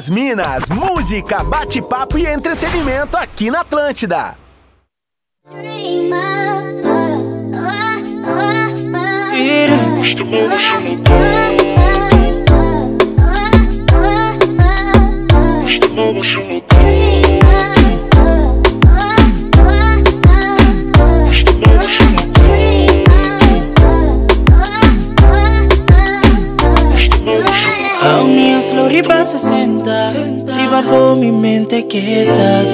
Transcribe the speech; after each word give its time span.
das 0.00 0.08
Minas, 0.08 0.70
música, 0.70 1.44
bate-papo 1.44 2.16
e 2.16 2.24
entretenimento 2.24 3.18
aqui 3.18 3.50
na 3.50 3.60
Atlântida. 3.60 4.34
etiquetas. 31.90 32.66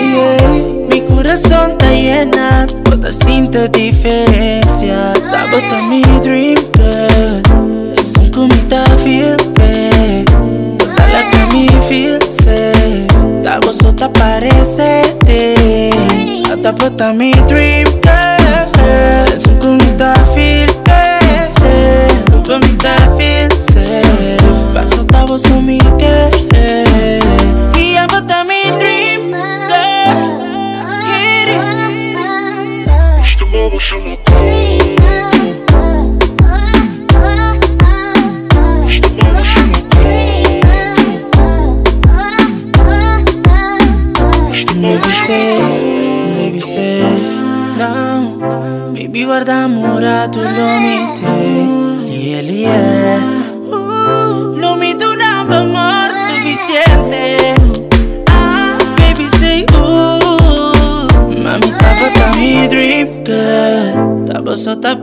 Yeah. 0.00 0.86
Mi 0.90 1.00
corazón 1.02 1.72
está 1.72 1.90
llena, 1.90 2.66
bota 2.84 3.10
cinta 3.10 3.68
diferencia. 3.68 5.12
Está 5.12 5.82
mi 5.88 6.02
dream 6.22 6.58
girl. 6.74 7.94
Es 7.96 8.14
un 8.18 8.30
comita 8.30 8.84
feel 9.02 9.36
bad. 9.54 10.24
Bota 10.78 11.06
la 11.08 11.30
que 11.30 11.46
mi 11.54 11.68
feel 11.88 12.20
sad. 12.28 12.74
Está 13.38 13.60
vosota 13.60 14.12
parecerte. 14.12 15.90
Hasta 16.50 16.72
bota 16.72 17.12
mi 17.12 17.32
dream 17.46 17.63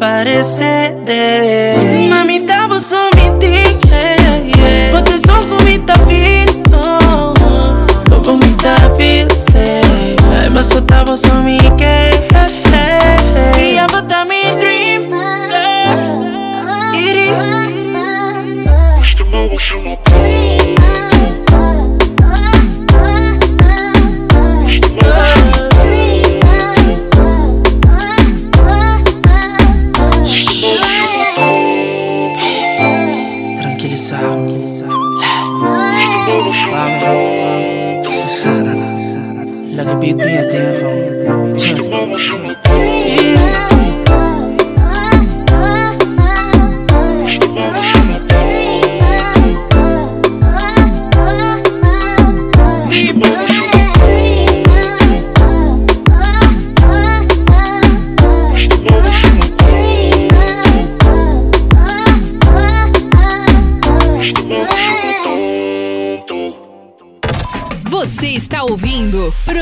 desaparecer. 0.01 0.80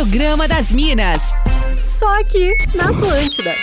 programa 0.09 0.47
das 0.47 0.73
Minas. 0.73 1.35
Só 1.71 2.19
aqui 2.19 2.55
na 2.73 2.85
Atlântida. 2.85 3.53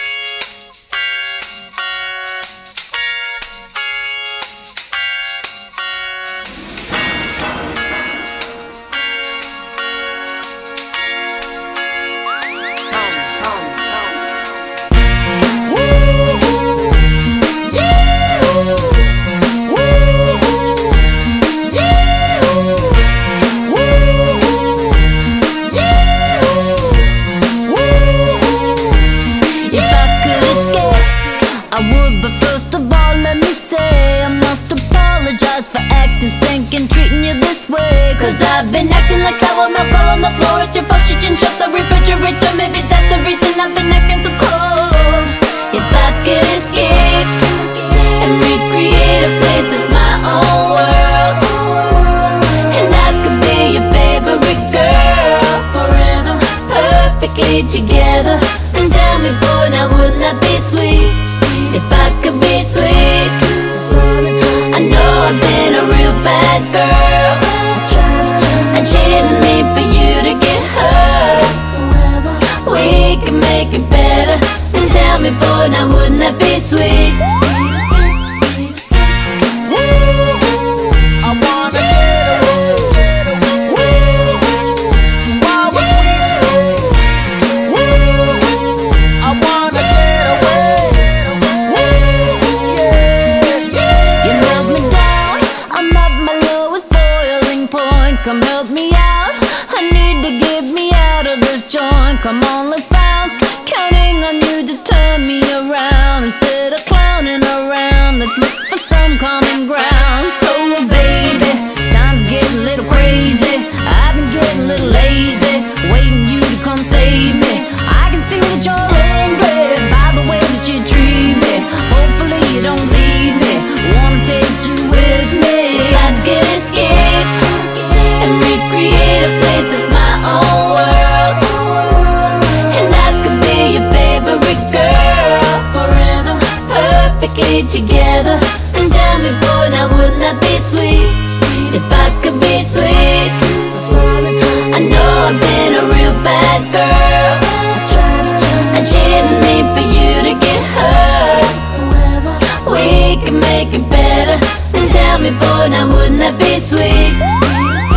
we 153.06 153.16
can 153.16 153.38
make 153.40 153.68
it 153.72 153.88
better. 153.88 154.36
And 154.76 154.90
tell 154.90 155.18
me, 155.18 155.30
boy, 155.30 155.68
now 155.70 155.86
wouldn't 155.88 156.18
that 156.18 156.34
be 156.38 156.58
sweet? 156.58 157.95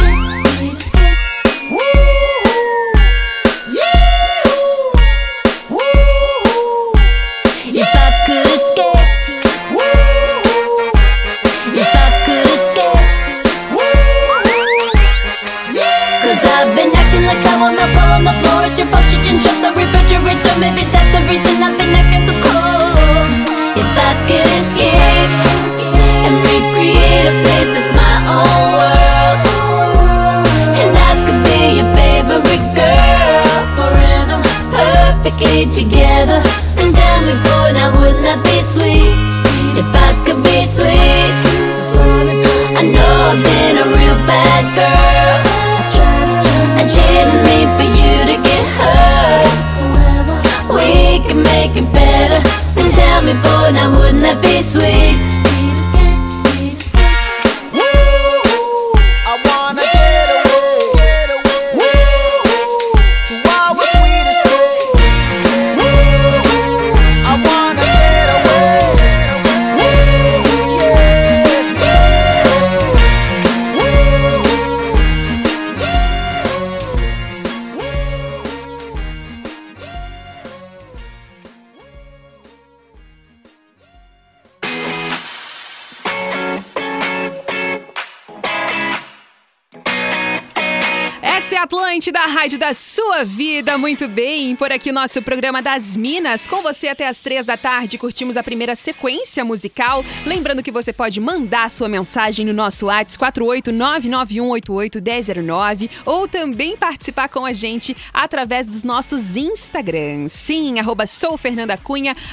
Atlântida, 91.62 92.20
a 92.20 92.26
rádio 92.26 92.58
da 92.58 92.74
sua 92.74 93.26
vida. 93.26 93.78
Muito 93.78 94.08
bem, 94.08 94.56
por 94.56 94.72
aqui 94.72 94.92
o 94.92 94.94
nosso 94.94 95.22
programa 95.22 95.62
das 95.62 95.98
Minas. 95.98 96.48
Com 96.48 96.62
você 96.62 96.88
até 96.88 97.06
as 97.06 97.20
três 97.20 97.46
da 97.46 97.58
tarde, 97.58 97.98
curtimos 97.98 98.38
a 98.38 98.44
primeira 98.44 98.78
sequência 98.78 99.44
musical. 99.44 100.06
Lembrando 100.26 100.64
que 100.64 100.72
você 100.72 100.94
pode 100.94 101.20
mandar 101.20 101.70
sua 101.70 101.90
mensagem 101.90 102.46
no 102.46 102.54
nosso 102.54 102.86
WhatsApp 102.86 103.34
48991881009 103.34 105.90
ou 106.06 106.30
também 106.30 106.78
participar 106.78 107.28
com 107.28 107.46
a 107.46 107.52
gente 107.52 107.94
através 108.14 108.66
dos 108.66 108.82
nossos 108.82 109.36
Instagrams. 109.36 110.32
Sim, 110.32 110.80
arroba 110.80 111.06
sou 111.06 111.38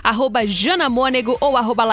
arroba 0.04 0.40
ou 1.40 1.56
arroba. 1.56 1.84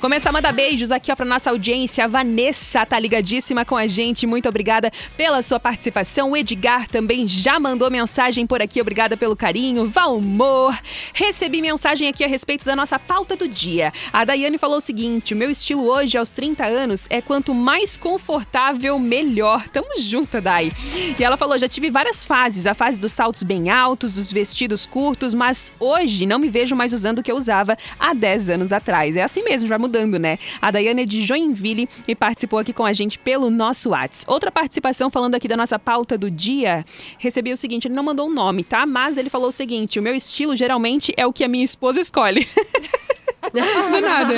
Começa 0.00 0.30
a 0.30 0.32
mandar 0.32 0.52
beijos 0.52 0.90
aqui 0.90 1.12
ó, 1.12 1.16
pra 1.16 1.26
nossa 1.26 1.50
audiência. 1.50 2.04
A 2.04 2.08
Vanessa 2.08 2.86
tá 2.86 2.98
ligadíssima 2.98 3.66
com 3.66 3.76
a 3.76 3.86
gente. 3.86 4.26
Muito 4.26 4.48
obrigada 4.48 4.90
pela 5.18 5.42
sua 5.42 5.60
participação. 5.60 6.13
O 6.22 6.36
Edgar 6.36 6.86
também 6.86 7.26
já 7.26 7.58
mandou 7.58 7.90
mensagem 7.90 8.46
por 8.46 8.62
aqui. 8.62 8.80
Obrigada 8.80 9.16
pelo 9.16 9.34
carinho. 9.34 9.88
Valmor. 9.88 10.78
Recebi 11.12 11.60
mensagem 11.60 12.08
aqui 12.08 12.22
a 12.22 12.28
respeito 12.28 12.64
da 12.64 12.76
nossa 12.76 12.98
pauta 12.98 13.34
do 13.34 13.48
dia. 13.48 13.92
A 14.12 14.24
Daiane 14.24 14.56
falou 14.56 14.76
o 14.76 14.80
seguinte: 14.80 15.34
o 15.34 15.36
meu 15.36 15.50
estilo 15.50 15.86
hoje, 15.86 16.16
aos 16.16 16.30
30 16.30 16.64
anos, 16.64 17.06
é 17.10 17.20
quanto 17.20 17.52
mais 17.52 17.96
confortável, 17.96 18.98
melhor. 18.98 19.66
Tamo 19.68 19.98
junto, 19.98 20.40
Dai. 20.40 20.70
E 21.18 21.24
ela 21.24 21.36
falou: 21.36 21.58
já 21.58 21.68
tive 21.68 21.90
várias 21.90 22.24
fases. 22.24 22.66
A 22.66 22.74
fase 22.74 22.98
dos 22.98 23.12
saltos 23.12 23.42
bem 23.42 23.68
altos, 23.68 24.12
dos 24.12 24.30
vestidos 24.30 24.86
curtos, 24.86 25.34
mas 25.34 25.72
hoje 25.80 26.26
não 26.26 26.38
me 26.38 26.48
vejo 26.48 26.76
mais 26.76 26.92
usando 26.92 27.18
o 27.18 27.22
que 27.22 27.32
eu 27.32 27.36
usava 27.36 27.76
há 27.98 28.14
10 28.14 28.50
anos 28.50 28.72
atrás. 28.72 29.16
É 29.16 29.22
assim 29.22 29.42
mesmo, 29.42 29.68
vai 29.68 29.78
mudando, 29.78 30.18
né? 30.18 30.38
A 30.62 30.70
Daiane 30.70 31.02
é 31.02 31.06
de 31.06 31.24
Joinville 31.24 31.88
e 32.06 32.14
participou 32.14 32.58
aqui 32.58 32.72
com 32.72 32.84
a 32.84 32.92
gente 32.92 33.18
pelo 33.18 33.50
nosso 33.50 33.90
WhatsApp. 33.90 34.30
Outra 34.30 34.52
participação 34.52 35.10
falando 35.10 35.34
aqui 35.34 35.48
da 35.48 35.56
nossa 35.56 35.78
pauta 35.78 36.03
do 36.04 36.30
dia, 36.30 36.84
recebi 37.18 37.52
o 37.52 37.56
seguinte, 37.56 37.88
ele 37.88 37.94
não 37.94 38.02
mandou 38.02 38.28
um 38.28 38.32
nome, 38.32 38.62
tá? 38.62 38.84
Mas 38.84 39.16
ele 39.16 39.30
falou 39.30 39.48
o 39.48 39.52
seguinte, 39.52 39.98
o 39.98 40.02
meu 40.02 40.14
estilo 40.14 40.54
geralmente 40.54 41.12
é 41.16 41.26
o 41.26 41.32
que 41.32 41.42
a 41.42 41.48
minha 41.48 41.64
esposa 41.64 42.00
escolhe. 42.00 42.46
Do 43.90 44.00
nada. 44.00 44.34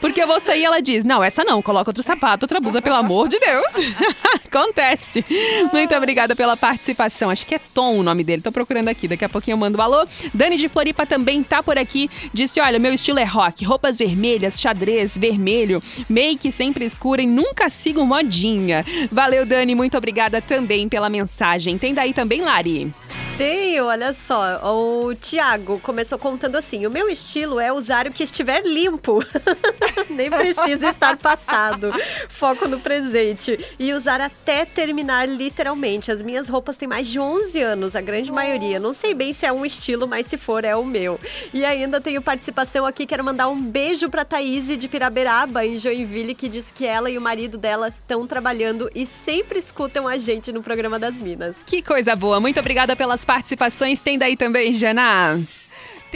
Porque 0.00 0.22
eu 0.22 0.26
vou 0.26 0.40
sair 0.40 0.64
ela 0.64 0.80
diz: 0.80 1.04
Não, 1.04 1.22
essa 1.22 1.44
não, 1.44 1.62
coloca 1.62 1.90
outro 1.90 2.02
sapato, 2.02 2.44
outra 2.44 2.60
blusa, 2.60 2.82
pelo 2.82 2.96
amor 2.96 3.28
de 3.28 3.38
Deus. 3.38 3.74
Acontece. 4.46 5.24
Muito 5.72 5.94
obrigada 5.94 6.34
pela 6.34 6.56
participação. 6.56 7.30
Acho 7.30 7.46
que 7.46 7.54
é 7.54 7.60
Tom 7.74 7.98
o 7.98 8.02
nome 8.02 8.24
dele. 8.24 8.42
Tô 8.42 8.52
procurando 8.52 8.88
aqui. 8.88 9.08
Daqui 9.08 9.24
a 9.24 9.28
pouquinho 9.28 9.54
eu 9.54 9.58
mando 9.58 9.78
um 9.78 9.82
alô. 9.82 10.06
Dani 10.32 10.56
de 10.56 10.68
Floripa 10.68 11.06
também 11.06 11.42
tá 11.42 11.62
por 11.62 11.78
aqui. 11.78 12.10
Disse: 12.32 12.60
Olha, 12.60 12.78
meu 12.78 12.92
estilo 12.92 13.18
é 13.18 13.24
rock, 13.24 13.64
roupas 13.64 13.98
vermelhas, 13.98 14.60
xadrez, 14.60 15.16
vermelho, 15.16 15.82
make 16.08 16.50
sempre 16.50 16.84
escura 16.84 17.22
e 17.22 17.26
nunca 17.26 17.68
sigo 17.68 18.04
modinha. 18.04 18.84
Valeu, 19.10 19.44
Dani. 19.44 19.74
Muito 19.74 19.96
obrigada 19.96 20.40
também 20.40 20.88
pela 20.88 21.08
mensagem. 21.08 21.78
Tem 21.78 21.94
daí 21.94 22.12
também, 22.12 22.40
Lari? 22.42 22.92
Tenho, 23.36 23.84
olha 23.84 24.14
só. 24.14 24.58
O 24.64 25.14
Tiago 25.14 25.78
começou 25.80 26.18
contando 26.18 26.56
assim: 26.56 26.86
o 26.86 26.90
meu 26.90 27.06
estilo 27.10 27.60
é 27.60 27.70
usar 27.70 28.06
o 28.06 28.10
que 28.10 28.24
estiver 28.24 28.62
limpo. 28.64 29.22
Nem 30.08 30.30
precisa 30.30 30.88
estar 30.88 31.18
passado. 31.18 31.92
Foco 32.30 32.66
no 32.66 32.80
presente. 32.80 33.62
E 33.78 33.92
usar 33.92 34.22
até 34.22 34.64
terminar 34.64 35.28
literalmente. 35.28 36.10
As 36.10 36.22
minhas 36.22 36.48
roupas 36.48 36.78
têm 36.78 36.88
mais 36.88 37.08
de 37.08 37.20
11 37.20 37.60
anos, 37.60 37.94
a 37.94 38.00
grande 38.00 38.32
maioria. 38.32 38.80
Não 38.80 38.94
sei 38.94 39.12
bem 39.12 39.34
se 39.34 39.44
é 39.44 39.52
um 39.52 39.66
estilo, 39.66 40.08
mas 40.08 40.26
se 40.26 40.38
for, 40.38 40.64
é 40.64 40.74
o 40.74 40.84
meu. 40.84 41.20
E 41.52 41.62
ainda 41.62 42.00
tenho 42.00 42.22
participação 42.22 42.86
aqui. 42.86 43.04
Quero 43.04 43.22
mandar 43.22 43.48
um 43.48 43.60
beijo 43.60 44.08
pra 44.08 44.24
Thaís 44.24 44.66
de 44.66 44.88
Piraberaba, 44.88 45.66
em 45.66 45.76
Joinville, 45.76 46.34
que 46.34 46.48
disse 46.48 46.72
que 46.72 46.86
ela 46.86 47.10
e 47.10 47.18
o 47.18 47.20
marido 47.20 47.58
dela 47.58 47.88
estão 47.88 48.26
trabalhando 48.26 48.90
e 48.94 49.04
sempre 49.04 49.58
escutam 49.58 50.08
a 50.08 50.16
gente 50.16 50.50
no 50.52 50.62
programa 50.62 50.98
das 50.98 51.20
Minas. 51.20 51.58
Que 51.66 51.82
coisa 51.82 52.16
boa. 52.16 52.40
Muito 52.40 52.58
obrigada 52.58 52.96
pelas 52.96 53.25
participações. 53.26 54.00
Tem 54.00 54.16
daí 54.16 54.36
também, 54.36 54.72
Jana? 54.72 55.38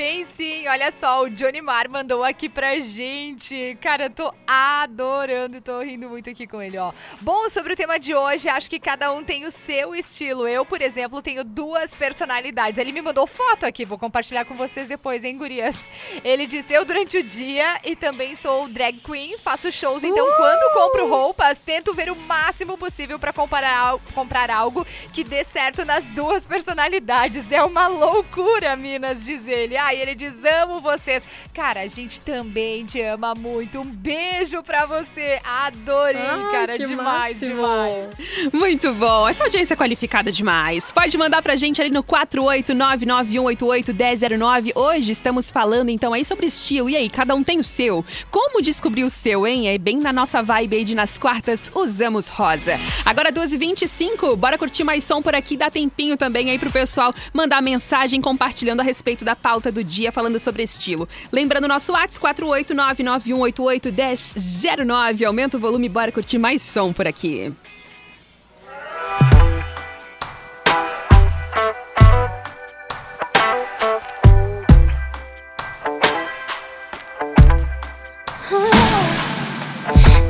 Tem 0.01 0.25
sim, 0.25 0.67
olha 0.67 0.91
só, 0.91 1.25
o 1.25 1.29
Johnny 1.29 1.61
Mar 1.61 1.87
mandou 1.87 2.25
aqui 2.25 2.49
pra 2.49 2.81
gente. 2.81 3.77
Cara, 3.83 4.05
eu 4.05 4.11
tô 4.11 4.33
adorando 4.47 5.59
e 5.59 5.61
tô 5.61 5.79
rindo 5.81 6.09
muito 6.09 6.31
aqui 6.31 6.47
com 6.47 6.63
ele, 6.63 6.79
ó. 6.79 6.91
Bom, 7.21 7.51
sobre 7.51 7.75
o 7.75 7.77
tema 7.77 7.99
de 7.99 8.15
hoje, 8.15 8.49
acho 8.49 8.71
que 8.71 8.81
cada 8.81 9.13
um 9.13 9.23
tem 9.23 9.45
o 9.45 9.51
seu 9.51 9.95
estilo. 9.95 10.49
Eu, 10.49 10.65
por 10.65 10.81
exemplo, 10.81 11.21
tenho 11.21 11.45
duas 11.45 11.95
personalidades. 11.95 12.79
Ele 12.79 12.93
me 12.93 13.03
mandou 13.03 13.27
foto 13.27 13.67
aqui, 13.67 13.85
vou 13.85 13.99
compartilhar 13.99 14.47
com 14.47 14.55
vocês 14.55 14.89
depois, 14.89 15.23
hein, 15.23 15.37
gurias? 15.37 15.77
Ele 16.25 16.47
disse, 16.47 16.73
eu 16.73 16.83
durante 16.87 17.19
o 17.19 17.23
dia 17.23 17.79
e 17.85 17.95
também 17.95 18.35
sou 18.37 18.69
drag 18.69 19.01
queen, 19.01 19.37
faço 19.37 19.71
shows, 19.71 20.03
então 20.03 20.27
Uh! 20.27 20.37
quando 20.39 20.73
compro 20.73 21.09
roupas, 21.11 21.61
tento 21.61 21.93
ver 21.93 22.11
o 22.11 22.17
máximo 22.17 22.79
possível 22.79 23.19
pra 23.19 23.35
comparar, 23.35 23.99
comprar 24.15 24.49
algo 24.49 24.87
que 25.13 25.23
dê 25.23 25.45
certo 25.45 25.85
nas 25.85 26.05
duas 26.07 26.47
personalidades. 26.47 27.53
É 27.53 27.63
uma 27.63 27.87
loucura, 27.87 28.75
Minas, 28.77 29.23
diz 29.23 29.47
ele. 29.47 29.77
Ai, 29.91 30.01
ele 30.01 30.15
diz, 30.15 30.35
amo 30.63 30.81
vocês. 30.81 31.25
Cara, 31.53 31.81
a 31.81 31.89
gente 31.89 32.21
também 32.21 32.85
te 32.85 33.03
ama 33.03 33.35
muito. 33.35 33.81
Um 33.81 33.85
beijo 33.85 34.63
pra 34.63 34.87
você. 34.87 35.41
Adorei, 35.43 36.23
Ai, 36.23 36.53
cara, 36.53 36.79
que 36.79 36.87
demais, 36.87 37.41
máximo. 37.41 37.57
demais. 37.57 38.05
Muito 38.53 38.95
bom. 38.95 39.29
Essa 39.29 39.43
audiência 39.43 39.75
é 39.75 39.77
qualificada 39.77 40.31
demais. 40.31 40.93
Pode 40.93 41.19
mandar 41.19 41.43
pra 41.43 41.57
gente 41.57 41.81
ali 41.81 41.91
no 41.91 42.05
48991881009. 42.05 44.71
Hoje 44.77 45.11
estamos 45.11 45.51
falando 45.51 45.89
então 45.89 46.13
aí 46.13 46.25
sobre 46.25 46.47
estilo. 46.47 46.89
E 46.89 46.95
aí, 46.95 47.11
cada 47.11 47.35
um 47.35 47.43
tem 47.43 47.59
o 47.59 47.65
seu. 47.65 48.05
Como 48.31 48.63
descobrir 48.63 49.03
o 49.03 49.11
seu, 49.11 49.45
hein? 49.45 49.71
É 49.71 49.77
bem 49.77 49.99
na 49.99 50.13
nossa 50.13 50.41
vibe 50.41 50.77
aí 50.77 50.85
de 50.85 50.95
nas 50.95 51.19
quartas 51.19 51.69
usamos 51.75 52.29
rosa. 52.29 52.79
Agora 53.05 53.33
12h25, 53.33 54.37
bora 54.37 54.57
curtir 54.57 54.85
mais 54.85 55.03
som 55.03 55.21
por 55.21 55.35
aqui. 55.35 55.57
Dá 55.57 55.69
tempinho 55.69 56.17
também 56.17 56.49
aí 56.49 56.61
pro 56.61 56.71
pessoal 56.71 57.13
mandar 57.35 57.61
mensagem 57.61 58.21
compartilhando 58.21 58.79
a 58.79 58.85
respeito 58.85 59.25
da 59.25 59.35
pauta 59.35 59.70
do 59.73 59.85
dia, 59.85 60.13
falando 60.13 60.39
sobre 60.39 60.63
estilo. 60.63 61.09
Lembrando 61.33 61.69
nosso 61.69 61.93
WhatsApp 61.93 62.41
48991881009. 62.41 65.27
Aumenta 65.27 65.57
o 65.57 65.61
volume, 65.61 65.89
bora 65.89 66.13
curtir 66.13 66.39
mais 66.39 66.63
som 66.63 66.93
por 66.93 67.07
aqui. 67.07 67.53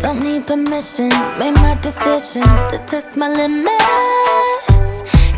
Don't 0.00 0.25
need 0.25 0.47
permission, 0.47 1.11
made 1.38 1.54
my 1.56 1.75
decision 1.82 2.42
to 2.70 2.78
test 2.87 3.16
my 3.16 3.28
limits. 3.28 4.39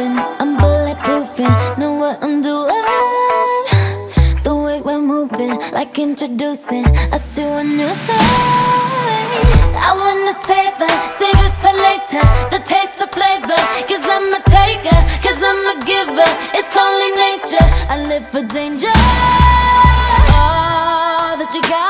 and 0.00 0.18
I'm 0.40 0.56
bulletproofing. 0.56 1.78
Know 1.78 1.92
what 1.94 2.16
I'm 2.24 2.40
doing. 2.40 2.82
The 4.42 4.54
way 4.64 4.80
we're 4.80 5.00
moving, 5.14 5.54
like 5.72 5.98
introducing 5.98 6.86
us 7.16 7.24
to 7.36 7.42
a 7.42 7.64
new 7.64 7.92
thing. 8.06 8.28
I 9.88 9.90
wanna 10.02 10.34
save 10.48 10.78
it, 10.88 10.96
save 11.20 11.40
it 11.46 11.54
for 11.62 11.74
later. 11.86 12.24
The 12.54 12.60
taste 12.72 13.00
of 13.04 13.10
flavor, 13.18 13.60
cause 13.88 14.06
I'm 14.14 14.32
a 14.40 14.42
taker, 14.56 15.00
cause 15.24 15.40
I'm 15.50 15.62
a 15.74 15.76
giver. 15.92 16.30
It's 16.58 16.74
only 16.86 17.10
nature, 17.26 17.66
I 17.92 17.96
live 18.10 18.26
for 18.32 18.42
danger. 18.58 18.94
All 20.40 21.36
that 21.40 21.50
you 21.54 21.62
got, 21.62 21.89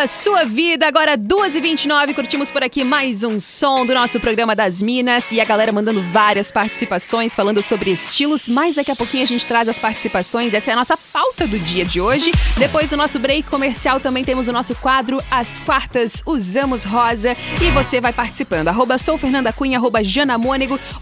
da 0.00 0.06
sua 0.06 0.46
vida. 0.46 0.86
Agora 0.86 1.18
2h29, 1.18 2.14
curtimos 2.14 2.50
por 2.50 2.62
aqui 2.62 2.82
mais 2.82 3.22
um 3.22 3.38
som 3.38 3.84
do 3.84 3.92
nosso 3.92 4.18
programa 4.18 4.56
das 4.56 4.80
Minas. 4.80 5.30
E 5.30 5.38
a 5.42 5.44
galera 5.44 5.72
mandando 5.72 6.00
várias 6.00 6.50
participações, 6.50 7.34
falando 7.34 7.62
sobre 7.62 7.90
estilos. 7.90 8.48
Mas 8.48 8.74
daqui 8.74 8.90
a 8.90 8.96
pouquinho 8.96 9.22
a 9.22 9.26
gente 9.26 9.46
traz 9.46 9.68
as 9.68 9.78
participações. 9.78 10.54
Essa 10.54 10.70
é 10.70 10.72
a 10.72 10.76
nossa 10.76 10.96
pauta 11.12 11.46
do 11.46 11.58
dia 11.58 11.84
de 11.84 12.00
hoje. 12.00 12.32
Depois 12.56 12.88
do 12.88 12.96
nosso 12.96 13.18
break 13.18 13.50
comercial, 13.50 14.00
também 14.00 14.24
temos 14.24 14.48
o 14.48 14.52
nosso 14.52 14.74
quadro 14.76 15.22
As 15.30 15.58
Quartas 15.66 16.22
Usamos 16.24 16.82
Rosa. 16.82 17.36
E 17.60 17.70
você 17.70 18.00
vai 18.00 18.14
participando. 18.14 18.68
Arroba 18.68 18.96
sou 18.96 19.18
Fernanda 19.18 19.52
Cunha, 19.52 19.76
arroba 19.76 20.02
Jana 20.02 20.40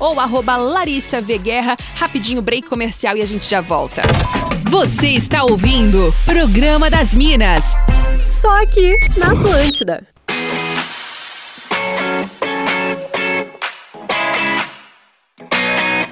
ou 0.01 0.19
arroba 0.19 0.57
Larissa 0.57 1.21
V 1.21 1.39
Guerra. 1.39 1.77
Rapidinho, 1.95 2.43
break 2.43 2.67
comercial 2.69 3.17
e 3.17 3.23
a 3.23 3.27
gente 3.27 3.49
já 3.49 3.61
volta. 3.61 4.03
Você 4.69 5.11
está 5.11 5.45
ouvindo 5.45 6.13
Programa 6.27 6.91
das 6.91 7.15
Minas. 7.15 7.77
Só 8.19 8.63
aqui 8.63 8.99
na 9.17 9.33
Atlântida. 9.33 10.03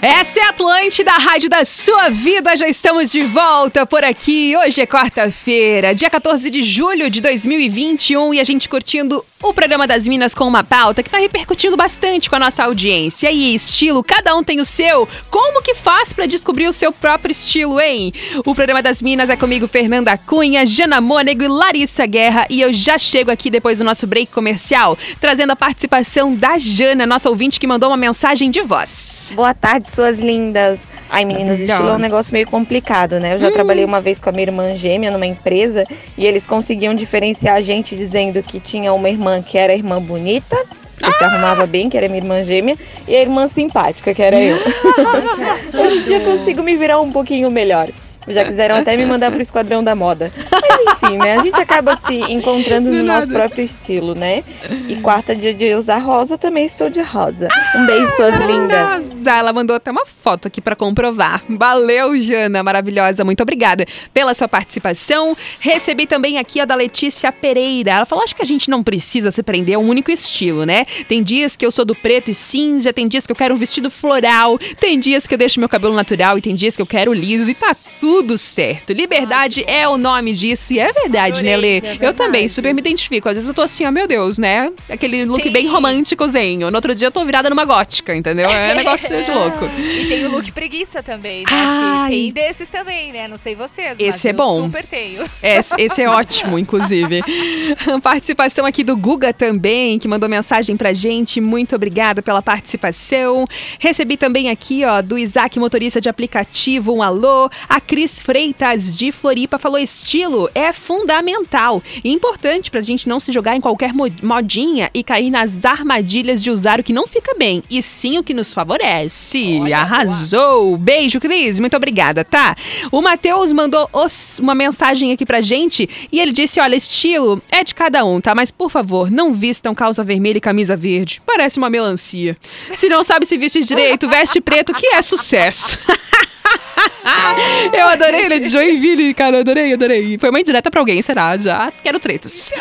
Essa 0.09 0.39
é 0.39 0.43
a 0.45 0.51
Atlântida, 0.51 1.11
a 1.11 1.19
rádio 1.19 1.51
da 1.51 1.65
sua 1.65 2.09
vida. 2.11 2.57
Já 2.57 2.69
estamos 2.69 3.11
de 3.11 3.25
volta 3.25 3.85
por 3.85 4.05
aqui. 4.05 4.57
Hoje 4.57 4.81
é 4.81 4.87
quarta-feira, 4.87 5.97
dia 5.97 6.09
14 6.09 6.49
de 6.49 6.63
julho 6.63 7.11
de 7.11 7.21
2021 7.21 8.33
e 8.33 8.39
a 8.39 8.45
gente 8.45 8.69
curtindo 8.69 9.21
o 9.43 9.53
programa 9.53 9.85
das 9.85 10.07
Minas 10.07 10.33
com 10.33 10.45
uma 10.45 10.63
pauta 10.63 11.03
que 11.03 11.11
tá 11.11 11.19
repercutindo 11.19 11.77
bastante 11.77 12.31
com 12.31 12.37
a 12.37 12.39
nossa 12.39 12.65
audiência. 12.65 13.33
E 13.33 13.55
estilo, 13.55 14.03
cada 14.03 14.35
um 14.37 14.45
tem 14.45 14.61
o 14.61 14.65
seu. 14.65 15.09
Como 15.29 15.61
que 15.61 15.75
faz 15.75 16.13
para 16.13 16.27
descobrir 16.27 16.69
o 16.69 16.73
seu 16.73 16.93
próprio 16.93 17.33
estilo, 17.33 17.81
hein? 17.81 18.13
O 18.45 18.55
programa 18.55 18.83
das 18.83 19.03
Minas 19.03 19.29
é 19.29 19.37
comigo, 19.37 19.67
Fernanda 19.67 20.17
Cunha, 20.17 20.65
Jana 20.65 21.01
Mônego 21.01 21.43
e 21.43 21.49
Larissa 21.49 22.07
Guerra. 22.07 22.47
E 22.49 22.61
eu 22.61 22.73
já 22.73 22.97
chego 22.97 23.33
aqui 23.33 23.51
depois 23.51 23.79
do 23.79 23.85
nosso 23.85 24.07
break 24.07 24.33
comercial, 24.33 24.97
trazendo 25.21 25.51
a 25.51 25.57
participação 25.57 26.33
da 26.33 26.59
Jana, 26.59 27.05
nossa 27.07 27.29
ouvinte 27.29 27.59
que 27.59 27.67
mandou 27.67 27.91
uma 27.91 27.97
mensagem 27.97 28.53
de 28.53 28.63
voz. 28.63 29.33
Boa 29.35 29.53
tarde, 29.53 29.91
suas 29.97 30.21
lindas. 30.21 30.87
Ai, 31.09 31.25
meninas, 31.25 31.59
estilo 31.59 31.89
é 31.89 31.93
um 31.93 31.99
negócio 31.99 32.33
meio 32.33 32.47
complicado, 32.47 33.19
né? 33.19 33.35
Eu 33.35 33.39
já 33.39 33.51
trabalhei 33.51 33.85
uma 33.85 34.01
vez 34.01 34.21
com 34.21 34.29
a 34.29 34.33
minha 34.33 34.45
irmã 34.45 34.77
gêmea 34.77 35.11
numa 35.11 35.27
empresa 35.27 35.87
e 36.17 36.27
eles 36.27 36.47
conseguiam 36.47 36.95
diferenciar 36.95 37.57
a 37.57 37.61
gente 37.61 37.97
dizendo 37.97 38.43
que 38.43 38.61
tinha 38.61 38.93
uma 38.93 39.09
irmã 39.09 39.43
que 39.43 39.57
era 39.57 39.75
irmã 39.75 40.01
bonita, 40.01 40.57
que 40.97 41.13
se 41.13 41.25
arrumava 41.25 41.67
bem, 41.67 41.89
que 41.89 41.97
era 41.97 42.09
minha 42.09 42.21
irmã 42.21 42.45
gêmea, 42.45 42.77
e 43.09 43.17
a 43.17 43.21
irmã 43.21 43.49
simpática, 43.49 44.13
que 44.13 44.23
era 44.23 44.41
eu. 44.41 44.59
Hoje 45.81 45.99
em 45.99 46.03
dia 46.03 46.21
consigo 46.21 46.63
me 46.63 46.77
virar 46.77 47.01
um 47.01 47.11
pouquinho 47.11 47.51
melhor. 47.51 47.89
Já 48.29 48.45
quiseram 48.45 48.77
até 48.77 48.97
me 48.97 49.07
mandar 49.07 49.31
pro 49.31 49.41
Esquadrão 49.41 49.83
da 49.83 49.95
Moda. 49.95 50.33
Mas 50.51 50.95
enfim, 50.95 51.17
né? 51.19 51.37
A 51.37 51.43
gente 51.43 51.61
acaba 51.61 51.97
se 51.97 52.15
encontrando 52.15 52.91
Do 52.91 52.97
no 52.97 53.03
nosso 53.03 53.31
próprio 53.31 53.65
estilo, 53.65 54.15
né? 54.15 54.43
E 54.89 54.97
quarta 54.97 55.35
dia 55.35 55.55
de 55.55 55.75
usar 55.75 55.99
rosa, 55.99 56.37
também 56.37 56.65
estou 56.65 56.91
de 56.91 57.01
rosa. 57.01 57.49
Um 57.75 57.87
beijo, 57.87 58.11
suas 58.13 58.35
lindas. 58.41 59.09
Nossa, 59.09 59.31
ela 59.31 59.53
mandou 59.53 59.77
até 59.77 59.91
uma 59.91 60.05
foto 60.05 60.49
aqui 60.49 60.61
pra 60.61 60.75
comprovar. 60.75 61.43
Valeu, 61.49 62.21
Jana, 62.21 62.63
maravilhosa. 62.63 63.25
Muito 63.25 63.43
obrigada 63.43 63.87
pela 64.13 64.35
sua 64.35 64.49
participação. 64.49 65.37
Recebi 65.61 66.07
também 66.07 66.39
aqui 66.39 66.61
a 66.61 66.65
da 66.65 66.75
Letícia 66.75 67.31
Pereira. 67.31 67.93
Ela 67.93 68.07
falou: 68.07 68.25
acho 68.25 68.35
que 68.35 68.43
a 68.43 68.47
gente 68.47 68.69
não 68.69 68.83
precisa 68.83 69.31
se 69.31 69.43
prender 69.43 69.77
a 69.77 69.79
um 69.79 69.89
único 69.89 70.11
estilo, 70.11 70.65
né? 70.65 70.85
Tem 71.09 71.23
dias 71.23 71.57
que 71.57 71.65
eu 71.65 71.71
sou 71.71 71.85
do 71.85 71.95
preto 71.95 72.31
e 72.31 72.35
cinza, 72.35 72.93
tem 72.93 73.07
dias 73.09 73.27
que 73.27 73.33
eu 73.33 73.37
quero 73.37 73.55
um 73.55 73.59
vestido 73.59 73.91
floral, 73.91 74.59
tem 74.81 74.99
dias 74.99 75.27
que 75.27 75.35
eu 75.35 75.39
deixo 75.39 75.61
meu 75.61 75.69
cabelo 75.69 75.95
natural 75.95 76.39
e 76.39 76.43
tem 76.43 76.55
dias 76.55 76.77
que 76.77 76.83
eu 76.83 76.87
quero 76.87 77.13
liso 77.13 77.51
e 77.51 77.55
tá 77.55 77.77
tudo 78.01 78.16
certo. 78.39 78.93
Liberdade 78.93 79.65
é 79.67 79.87
o 79.89 79.97
nome 79.97 80.33
disso 80.33 80.73
e 80.73 80.79
é 80.79 80.93
verdade, 80.93 81.43
né, 81.43 81.57
Lê? 81.57 81.79
é 81.79 81.95
Eu 82.01 82.13
também 82.15 82.33
verdade. 82.43 82.49
super 82.51 82.75
me 82.75 82.81
identifico. 82.81 83.29
Às 83.29 83.35
vezes 83.37 83.49
eu 83.49 83.55
tô 83.55 83.63
assim, 83.63 83.85
ó, 83.87 83.91
meu 83.91 84.07
Deus, 84.07 84.39
né? 84.39 84.71
Aquele 84.89 85.25
look 85.25 85.43
Tem- 85.43 85.53
bem 85.53 85.67
românticozinho. 85.69 86.71
No 86.71 86.77
outro 86.77 86.95
dia 86.95 87.09
eu 87.09 87.13
tô 87.13 87.25
virada 87.25 87.49
numa 87.51 87.65
gótica, 87.65 88.15
entendeu? 88.15 88.49
É 88.49 88.73
um 88.73 88.77
negócio 88.77 89.25
de 89.25 89.31
louco. 89.31 89.65
E 89.79 90.07
tem 90.07 90.25
o 90.27 90.31
look 90.31 90.51
preguiça 90.53 91.03
também, 91.03 91.41
né? 91.41 91.47
Ai. 91.51 92.11
Tem 92.11 92.33
desses 92.33 92.69
também, 92.69 93.13
né? 93.13 93.27
Não 93.29 93.39
sei 93.39 93.55
vocês, 93.55 93.97
mas 93.99 94.01
Esse 94.01 94.29
é 94.29 94.33
bom. 94.33 94.65
super 94.65 94.85
tenho. 94.87 95.25
Esse, 95.43 95.75
esse 95.79 96.03
é 96.03 96.09
ótimo, 96.09 96.59
inclusive. 96.59 97.23
Participação 98.03 98.65
aqui 98.67 98.83
do 98.85 98.97
Guga 98.97 99.33
também, 99.33 99.99
que 99.99 100.07
mandou 100.09 100.29
mensagem 100.29 100.77
pra 100.77 100.93
gente. 100.93 101.41
Muito 101.41 101.75
obrigada 101.75 102.23
pela 102.23 102.43
participação. 102.43 103.47
Recebi 103.79 104.17
também 104.17 104.51
aqui, 104.51 104.85
ó, 104.85 105.03
do 105.03 105.19
Isaac, 105.19 105.59
motorista 105.59 106.01
de 106.01 106.09
aplicativo, 106.09 106.93
um 106.95 107.03
alô. 107.03 107.49
A 107.69 107.81
Cris 107.81 108.06
Freitas, 108.21 108.97
de 108.97 109.11
Floripa, 109.13 109.59
falou: 109.59 109.79
estilo 109.79 110.49
é 110.55 110.73
fundamental 110.73 111.83
e 112.05 112.11
importante 112.13 112.71
pra 112.71 112.81
gente 112.81 113.09
não 113.09 113.19
se 113.21 113.33
jogar 113.33 113.57
em 113.57 113.61
qualquer 113.61 113.93
mo- 113.93 114.11
modinha 114.23 114.91
e 114.95 115.03
cair 115.05 115.31
nas 115.31 115.65
armadilhas 115.65 116.43
de 116.43 116.51
usar 116.51 116.81
o 116.81 116.83
que 116.85 116.93
não 116.93 117.07
fica 117.07 117.35
bem, 117.37 117.63
e 117.71 117.83
sim 117.83 118.19
o 118.19 118.25
que 118.25 118.35
nos 118.35 118.53
favorece. 118.55 119.59
Olha, 119.61 119.79
Arrasou! 119.79 120.77
Beijo, 120.77 121.21
Cris. 121.21 121.59
Muito 121.61 121.77
obrigada, 121.77 122.25
tá? 122.25 122.57
O 122.91 123.01
Matheus 123.03 123.53
mandou 123.53 123.89
os- 123.93 124.39
uma 124.39 124.55
mensagem 124.55 125.13
aqui 125.13 125.25
pra 125.27 125.41
gente 125.41 125.89
e 126.11 126.21
ele 126.21 126.33
disse: 126.33 126.61
olha, 126.61 126.77
estilo 126.77 127.43
é 127.51 127.63
de 127.65 127.75
cada 127.75 128.05
um, 128.05 128.21
tá? 128.21 128.35
Mas 128.35 128.51
por 128.51 128.71
favor, 128.71 129.11
não 129.11 129.35
vistam 129.35 129.75
calça 129.75 130.03
vermelha 130.05 130.39
e 130.39 130.41
camisa 130.41 130.77
verde. 130.77 131.21
Parece 131.27 131.59
uma 131.59 131.69
melancia. 131.71 132.37
Se 132.73 132.89
não 132.89 133.03
sabe 133.05 133.27
se 133.27 133.37
vestir 133.37 133.65
direito, 133.65 134.09
veste 134.09 134.41
preto, 134.41 134.73
que 134.75 134.87
é 134.87 135.03
sucesso. 135.03 135.79
Eu 137.73 137.89
adorei 137.89 138.25
ele 138.25 138.35
é 138.35 138.39
de 138.39 138.49
Joinville, 138.49 139.15
cara. 139.15 139.37
eu 139.37 139.41
Adorei, 139.41 139.73
adorei. 139.73 140.19
Foi 140.19 140.31
uma 140.31 140.41
indireta 140.41 140.71
pra 140.71 140.81
alguém, 140.81 141.01
será? 141.03 141.37
Já 141.37 141.73
quero 141.83 142.01
tretas. 142.01 142.53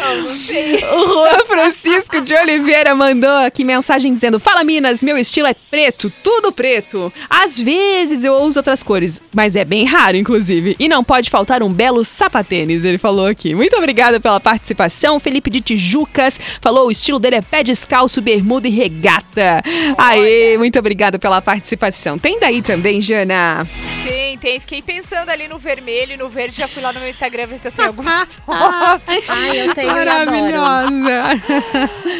O 0.93 1.07
Juan 1.07 1.45
Francisco 1.47 2.21
de 2.21 2.33
Oliveira 2.35 2.93
mandou 2.93 3.29
aqui 3.37 3.63
mensagem 3.63 4.13
dizendo: 4.13 4.39
Fala 4.39 4.63
Minas, 4.63 5.01
meu 5.01 5.17
estilo 5.17 5.47
é 5.47 5.53
preto, 5.53 6.11
tudo 6.23 6.51
preto. 6.51 7.11
Às 7.29 7.59
vezes 7.59 8.23
eu 8.23 8.33
uso 8.41 8.59
outras 8.59 8.83
cores, 8.83 9.21
mas 9.33 9.55
é 9.55 9.65
bem 9.65 9.85
raro, 9.85 10.17
inclusive. 10.17 10.75
E 10.79 10.87
não 10.87 11.03
pode 11.03 11.29
faltar 11.29 11.63
um 11.63 11.71
belo 11.71 12.03
sapatênis, 12.05 12.83
ele 12.83 12.97
falou 12.97 13.27
aqui. 13.27 13.55
Muito 13.55 13.75
obrigada 13.75 14.19
pela 14.19 14.39
participação. 14.39 15.19
Felipe 15.19 15.49
de 15.49 15.61
Tijucas 15.61 16.39
falou: 16.61 16.87
o 16.87 16.91
estilo 16.91 17.19
dele 17.19 17.37
é 17.37 17.41
pé 17.41 17.63
descalço, 17.63 18.21
bermuda 18.21 18.67
e 18.67 18.71
regata. 18.71 19.63
Aê, 19.97 20.57
muito 20.57 20.77
obrigada 20.77 21.17
pela 21.17 21.41
participação. 21.41 22.17
Tem 22.17 22.39
daí 22.39 22.61
também, 22.61 23.01
Jana? 23.01 23.65
Tem, 24.03 24.24
tem. 24.37 24.59
Fiquei 24.59 24.81
pensando 24.81 25.29
ali 25.29 25.47
no 25.47 25.57
vermelho 25.57 26.13
e 26.13 26.17
no 26.17 26.29
verde. 26.29 26.57
Já 26.57 26.67
fui 26.67 26.81
lá 26.81 26.91
no 26.93 26.99
meu 26.99 27.09
Instagram 27.09 27.47
ver 27.47 27.59
se 27.59 27.67
eu 27.67 27.71
tenho 27.71 27.87
alguma 27.87 28.25
foto. 28.45 29.03
Ai, 29.27 29.61
eu 29.61 29.73
tenho 29.73 29.91
adoro. 29.91 30.05
Maravilhosa. 30.31 31.41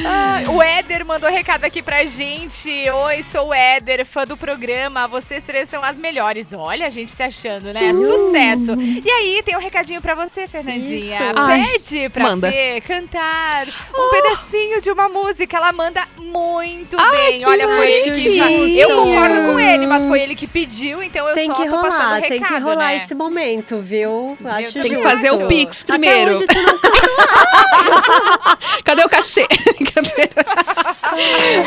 Ah, 0.05 0.51
o 0.51 0.61
Éder 0.61 1.05
mandou 1.05 1.29
recado 1.29 1.65
aqui 1.65 1.81
pra 1.81 2.05
gente. 2.05 2.69
Oi, 2.89 3.23
sou 3.23 3.47
o 3.49 3.53
Éder, 3.53 4.05
fã 4.05 4.25
do 4.25 4.37
programa. 4.37 5.07
Vocês 5.07 5.43
três 5.43 5.69
são 5.69 5.83
as 5.83 5.97
melhores. 5.97 6.53
Olha, 6.53 6.87
a 6.87 6.89
gente 6.89 7.11
se 7.11 7.23
achando, 7.23 7.73
né? 7.73 7.91
Sucesso. 7.91 8.75
E 9.03 9.09
aí, 9.09 9.41
tem 9.43 9.55
um 9.55 9.59
recadinho 9.59 10.01
pra 10.01 10.15
você, 10.15 10.47
Fernandinha. 10.47 11.17
Isso. 11.17 11.33
Ai, 11.35 11.65
Pede 11.65 12.09
pra 12.09 12.23
manda. 12.23 12.51
Fê 12.51 12.81
cantar 12.81 13.67
um 13.67 14.09
pedacinho 14.09 14.81
de 14.81 14.91
uma 14.91 15.09
música. 15.09 15.57
Ela 15.57 15.71
manda 15.71 16.07
muito 16.21 16.97
bem. 17.11 17.45
Olha, 17.45 17.67
foi 17.67 17.91
ele 17.91 18.11
que 18.11 18.35
já... 18.35 18.43
bonitinho. 18.45 18.79
Eu 18.79 19.03
concordo 19.03 19.35
com 19.51 19.59
ele, 19.59 19.85
mas 19.87 20.05
foi 20.05 20.21
ele 20.21 20.35
que 20.35 20.47
pediu, 20.47 21.01
então 21.03 21.27
eu 21.27 21.35
Tem 21.35 21.47
só 21.47 21.55
que 21.55 21.69
tô 21.69 21.81
passando 21.81 22.04
rolar, 22.05 22.15
recado, 22.19 22.29
tem 22.29 22.43
que 22.43 22.59
rolar 22.59 22.87
né? 22.87 22.95
esse 22.97 23.15
momento, 23.15 23.79
viu? 23.79 24.37
Eu 24.39 24.51
Acho 24.51 24.73
Tem 24.73 24.83
que 24.83 24.89
justo. 24.89 25.03
fazer 25.03 25.31
o. 25.31 25.47
Pix 25.47 25.83
primeiro. 25.83 26.31
Até 26.31 26.31
hoje 26.31 26.45
tu 26.47 26.61
não 26.61 26.79
Cadê 28.83 29.03
o 29.03 29.09
cachê? 29.09 29.47
Cadê? 29.93 30.29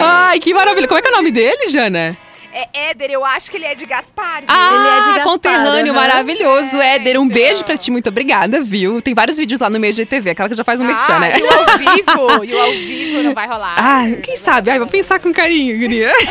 Ai, 0.00 0.38
que 0.40 0.52
maravilha. 0.54 0.88
Como 0.88 0.98
é 0.98 1.02
que 1.02 1.08
é 1.08 1.12
o 1.12 1.16
nome 1.16 1.30
dele, 1.30 1.68
Jana? 1.68 2.16
É 2.60 2.90
Éder, 2.90 3.08
eu 3.12 3.24
acho 3.24 3.50
que 3.52 3.56
ele 3.56 3.66
é 3.66 3.74
de 3.76 3.86
Gaspar. 3.86 4.38
viu? 4.40 4.46
Ah, 4.48 4.70
Ele 4.74 4.88
é 4.88 5.00
de 5.02 5.08
Gaspar, 5.10 5.24
conterrâneo 5.24 5.92
aham. 5.92 6.00
maravilhoso, 6.00 6.76
É, 6.78 6.96
Éder. 6.96 7.16
Um 7.20 7.24
então. 7.26 7.34
beijo 7.34 7.62
pra 7.62 7.76
ti, 7.76 7.88
muito 7.88 8.08
obrigada, 8.08 8.60
viu? 8.60 9.00
Tem 9.00 9.14
vários 9.14 9.36
vídeos 9.38 9.60
lá 9.60 9.70
no 9.70 9.78
meu 9.78 9.92
GTV, 9.92 10.30
aquela 10.30 10.48
que 10.48 10.56
já 10.56 10.64
faz 10.64 10.80
um 10.80 10.84
merchan, 10.84 11.14
ah, 11.14 11.20
né? 11.20 11.38
e 11.38 11.42
o 11.42 11.52
ao 11.52 11.78
vivo, 11.78 12.44
e 12.44 12.54
o 12.54 12.60
ao 12.60 12.70
vivo 12.72 13.22
não 13.22 13.32
vai 13.34 13.46
rolar. 13.46 13.76
Ah, 13.78 14.04
quem 14.22 14.36
sabe? 14.36 14.70
Ai, 14.70 14.78
vou 14.80 14.88
pensar 14.88 15.20
com 15.20 15.32
carinho, 15.32 15.78
guria. 15.78 16.12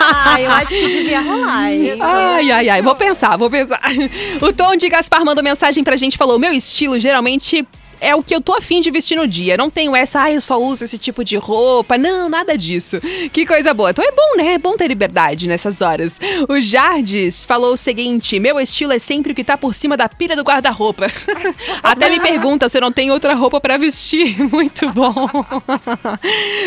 Ah, 0.00 0.40
eu 0.40 0.50
acho 0.52 0.70
que 0.72 0.88
devia 0.88 1.20
rolar, 1.20 1.70
hein? 1.72 1.98
Ai, 2.00 2.50
ai, 2.50 2.68
ai. 2.70 2.82
Vou 2.82 2.94
pensar, 2.94 3.36
vou 3.36 3.50
pensar. 3.50 3.80
O 4.40 4.52
Tom 4.52 4.76
de 4.76 4.88
Gaspar 4.88 5.24
mandou 5.24 5.42
mensagem 5.44 5.82
pra 5.84 5.96
gente, 5.96 6.16
falou: 6.16 6.38
meu 6.38 6.52
estilo 6.52 6.98
geralmente. 6.98 7.66
É 8.00 8.14
o 8.14 8.22
que 8.22 8.34
eu 8.34 8.40
tô 8.40 8.54
afim 8.54 8.80
de 8.80 8.90
vestir 8.90 9.16
no 9.16 9.26
dia. 9.26 9.56
Não 9.56 9.70
tenho 9.70 9.94
essa, 9.96 10.22
ah, 10.22 10.32
eu 10.32 10.40
só 10.40 10.60
uso 10.60 10.84
esse 10.84 10.98
tipo 10.98 11.24
de 11.24 11.36
roupa. 11.36 11.96
Não, 11.98 12.28
nada 12.28 12.56
disso. 12.56 13.00
Que 13.32 13.46
coisa 13.46 13.72
boa. 13.74 13.90
Então 13.90 14.04
é 14.04 14.12
bom, 14.12 14.36
né? 14.36 14.54
É 14.54 14.58
bom 14.58 14.76
ter 14.76 14.86
liberdade 14.88 15.46
nessas 15.48 15.80
horas. 15.80 16.18
O 16.48 16.60
Jardes 16.60 17.44
falou 17.44 17.72
o 17.74 17.76
seguinte: 17.76 18.38
meu 18.38 18.58
estilo 18.60 18.92
é 18.92 18.98
sempre 18.98 19.32
o 19.32 19.34
que 19.34 19.44
tá 19.44 19.56
por 19.56 19.74
cima 19.74 19.96
da 19.96 20.08
pilha 20.08 20.36
do 20.36 20.42
guarda-roupa. 20.42 21.06
Até 21.82 22.08
me 22.10 22.20
pergunta 22.20 22.68
se 22.68 22.76
eu 22.76 22.80
não 22.82 22.92
tenho 22.92 23.12
outra 23.12 23.34
roupa 23.34 23.60
pra 23.60 23.76
vestir. 23.78 24.36
Muito 24.50 24.90
bom. 24.90 25.14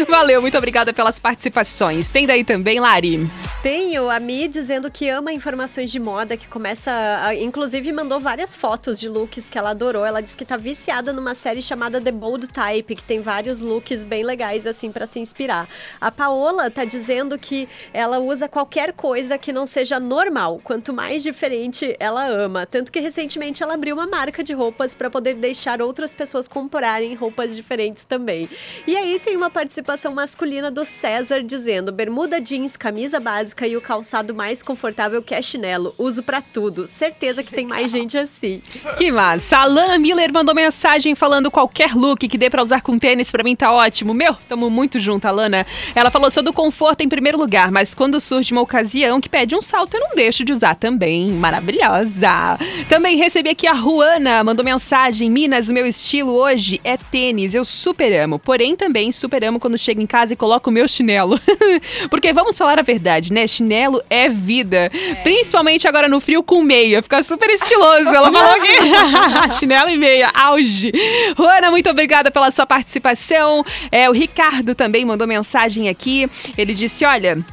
Valeu, 0.07 0.41
muito 0.41 0.57
obrigada 0.57 0.93
pelas 0.93 1.19
participações. 1.19 2.09
Tem 2.11 2.25
daí 2.25 2.43
também, 2.43 2.79
Lari. 2.79 3.27
Tenho 3.61 4.09
a 4.09 4.19
Mi 4.19 4.47
dizendo 4.47 4.89
que 4.91 5.09
ama 5.09 5.31
informações 5.33 5.91
de 5.91 5.99
moda, 5.99 6.37
que 6.37 6.47
começa. 6.47 6.91
a- 7.23 7.35
inclusive, 7.35 7.91
mandou 7.91 8.19
várias 8.19 8.55
fotos 8.55 8.99
de 8.99 9.07
looks 9.09 9.49
que 9.49 9.57
ela 9.57 9.71
adorou. 9.71 10.05
Ela 10.05 10.21
disse 10.21 10.35
que 10.35 10.45
tá 10.45 10.57
viciada 10.57 11.11
numa 11.19 11.35
série 11.35 11.61
chamada 11.61 11.99
The 11.99 12.11
Bold 12.11 12.47
Type, 12.47 12.95
que 12.95 13.03
tem 13.03 13.19
vários 13.19 13.59
looks 13.59 14.03
bem 14.03 14.23
legais, 14.23 14.65
assim, 14.65 14.91
pra 14.91 15.05
se 15.05 15.19
inspirar. 15.19 15.67
A 15.99 16.09
Paola 16.09 16.71
tá 16.71 16.85
dizendo 16.85 17.37
que 17.37 17.67
ela 17.93 18.19
usa 18.19 18.47
qualquer 18.47 18.93
coisa 18.93 19.37
que 19.37 19.51
não 19.51 19.65
seja 19.65 19.99
normal. 19.99 20.61
Quanto 20.63 20.93
mais 20.93 21.21
diferente, 21.21 21.95
ela 21.99 22.25
ama. 22.25 22.65
Tanto 22.65 22.91
que 22.91 22.99
recentemente 22.99 23.61
ela 23.61 23.73
abriu 23.73 23.95
uma 23.95 24.07
marca 24.07 24.43
de 24.43 24.53
roupas 24.53 24.95
pra 24.95 25.09
poder 25.09 25.35
deixar 25.35 25.81
outras 25.81 26.13
pessoas 26.13 26.47
comprarem 26.47 27.13
roupas 27.13 27.55
diferentes 27.55 28.05
também. 28.05 28.49
E 28.87 28.95
aí 28.95 29.19
tem 29.19 29.35
uma 29.35 29.49
participação 29.49 30.13
masculina 30.13 30.71
do 30.71 30.85
César 30.85 31.43
dizendo: 31.43 31.91
bermuda 31.91 32.39
jeans, 32.39 32.77
camisa 32.77 33.19
básica 33.19 33.67
e 33.67 33.75
o 33.75 33.81
calçado 33.81 34.33
mais 34.33 34.63
confortável 34.63 35.21
que 35.21 35.35
é 35.35 35.41
chinelo. 35.41 35.93
Uso 35.97 36.23
pra 36.23 36.41
tudo. 36.41 36.87
Certeza 36.87 37.43
que 37.43 37.51
tem 37.51 37.67
mais 37.67 37.91
gente 37.91 38.17
assim. 38.17 38.61
Que 38.97 39.11
massa. 39.11 39.57
A 39.59 39.97
Miller 39.97 40.31
mandou 40.31 40.55
mensagem 40.55 41.08
falando 41.15 41.51
qualquer 41.51 41.93
look 41.93 42.27
que 42.27 42.37
dê 42.37 42.49
pra 42.49 42.63
usar 42.63 42.81
com 42.81 42.97
tênis, 42.97 43.31
pra 43.31 43.43
mim 43.43 43.55
tá 43.55 43.71
ótimo. 43.71 44.13
Meu, 44.13 44.35
tamo 44.47 44.69
muito 44.69 44.99
junto, 44.99 45.25
Alana. 45.25 45.65
Ela 45.95 46.09
falou, 46.09 46.29
sou 46.29 46.43
do 46.43 46.53
conforto 46.53 47.01
em 47.01 47.09
primeiro 47.09 47.37
lugar, 47.37 47.71
mas 47.71 47.93
quando 47.93 48.19
surge 48.19 48.51
uma 48.51 48.61
ocasião 48.61 49.21
que 49.21 49.29
pede 49.29 49.55
um 49.55 49.61
salto, 49.61 49.95
eu 49.95 50.01
não 50.01 50.15
deixo 50.15 50.43
de 50.43 50.51
usar 50.51 50.75
também. 50.75 51.29
Maravilhosa. 51.31 52.57
Também 52.87 53.17
recebi 53.17 53.49
aqui 53.49 53.67
a 53.67 53.73
Ruana, 53.73 54.43
mandou 54.43 54.63
mensagem. 54.63 55.29
Minas, 55.29 55.69
o 55.69 55.73
meu 55.73 55.85
estilo 55.85 56.31
hoje 56.31 56.79
é 56.83 56.97
tênis. 56.97 57.53
Eu 57.53 57.65
super 57.65 58.11
amo. 58.13 58.39
Porém, 58.39 58.75
também 58.75 59.11
super 59.11 59.43
amo 59.43 59.59
quando 59.59 59.77
chego 59.77 60.01
em 60.01 60.07
casa 60.07 60.33
e 60.33 60.35
coloco 60.35 60.69
o 60.69 60.73
meu 60.73 60.87
chinelo. 60.87 61.39
Porque 62.09 62.33
vamos 62.33 62.57
falar 62.57 62.79
a 62.79 62.83
verdade, 62.83 63.31
né? 63.31 63.47
Chinelo 63.47 64.01
é 64.09 64.29
vida. 64.29 64.91
Principalmente 65.23 65.87
agora 65.87 66.07
no 66.07 66.19
frio 66.19 66.43
com 66.43 66.61
meia. 66.61 67.01
Fica 67.01 67.21
super 67.23 67.49
estiloso. 67.49 68.09
Ela 68.09 68.31
falou 68.33 68.51
aqui. 68.51 69.57
Chinelo 69.59 69.89
e 69.89 69.97
meia, 69.97 70.29
auge. 70.33 70.91
Juana, 71.37 71.69
muito 71.71 71.89
obrigada 71.89 72.31
pela 72.31 72.51
sua 72.51 72.65
participação. 72.65 73.65
É, 73.91 74.09
o 74.09 74.13
Ricardo 74.13 74.75
também 74.75 75.05
mandou 75.05 75.27
mensagem 75.27 75.89
aqui. 75.89 76.29
Ele 76.57 76.73
disse: 76.73 77.05
olha. 77.05 77.43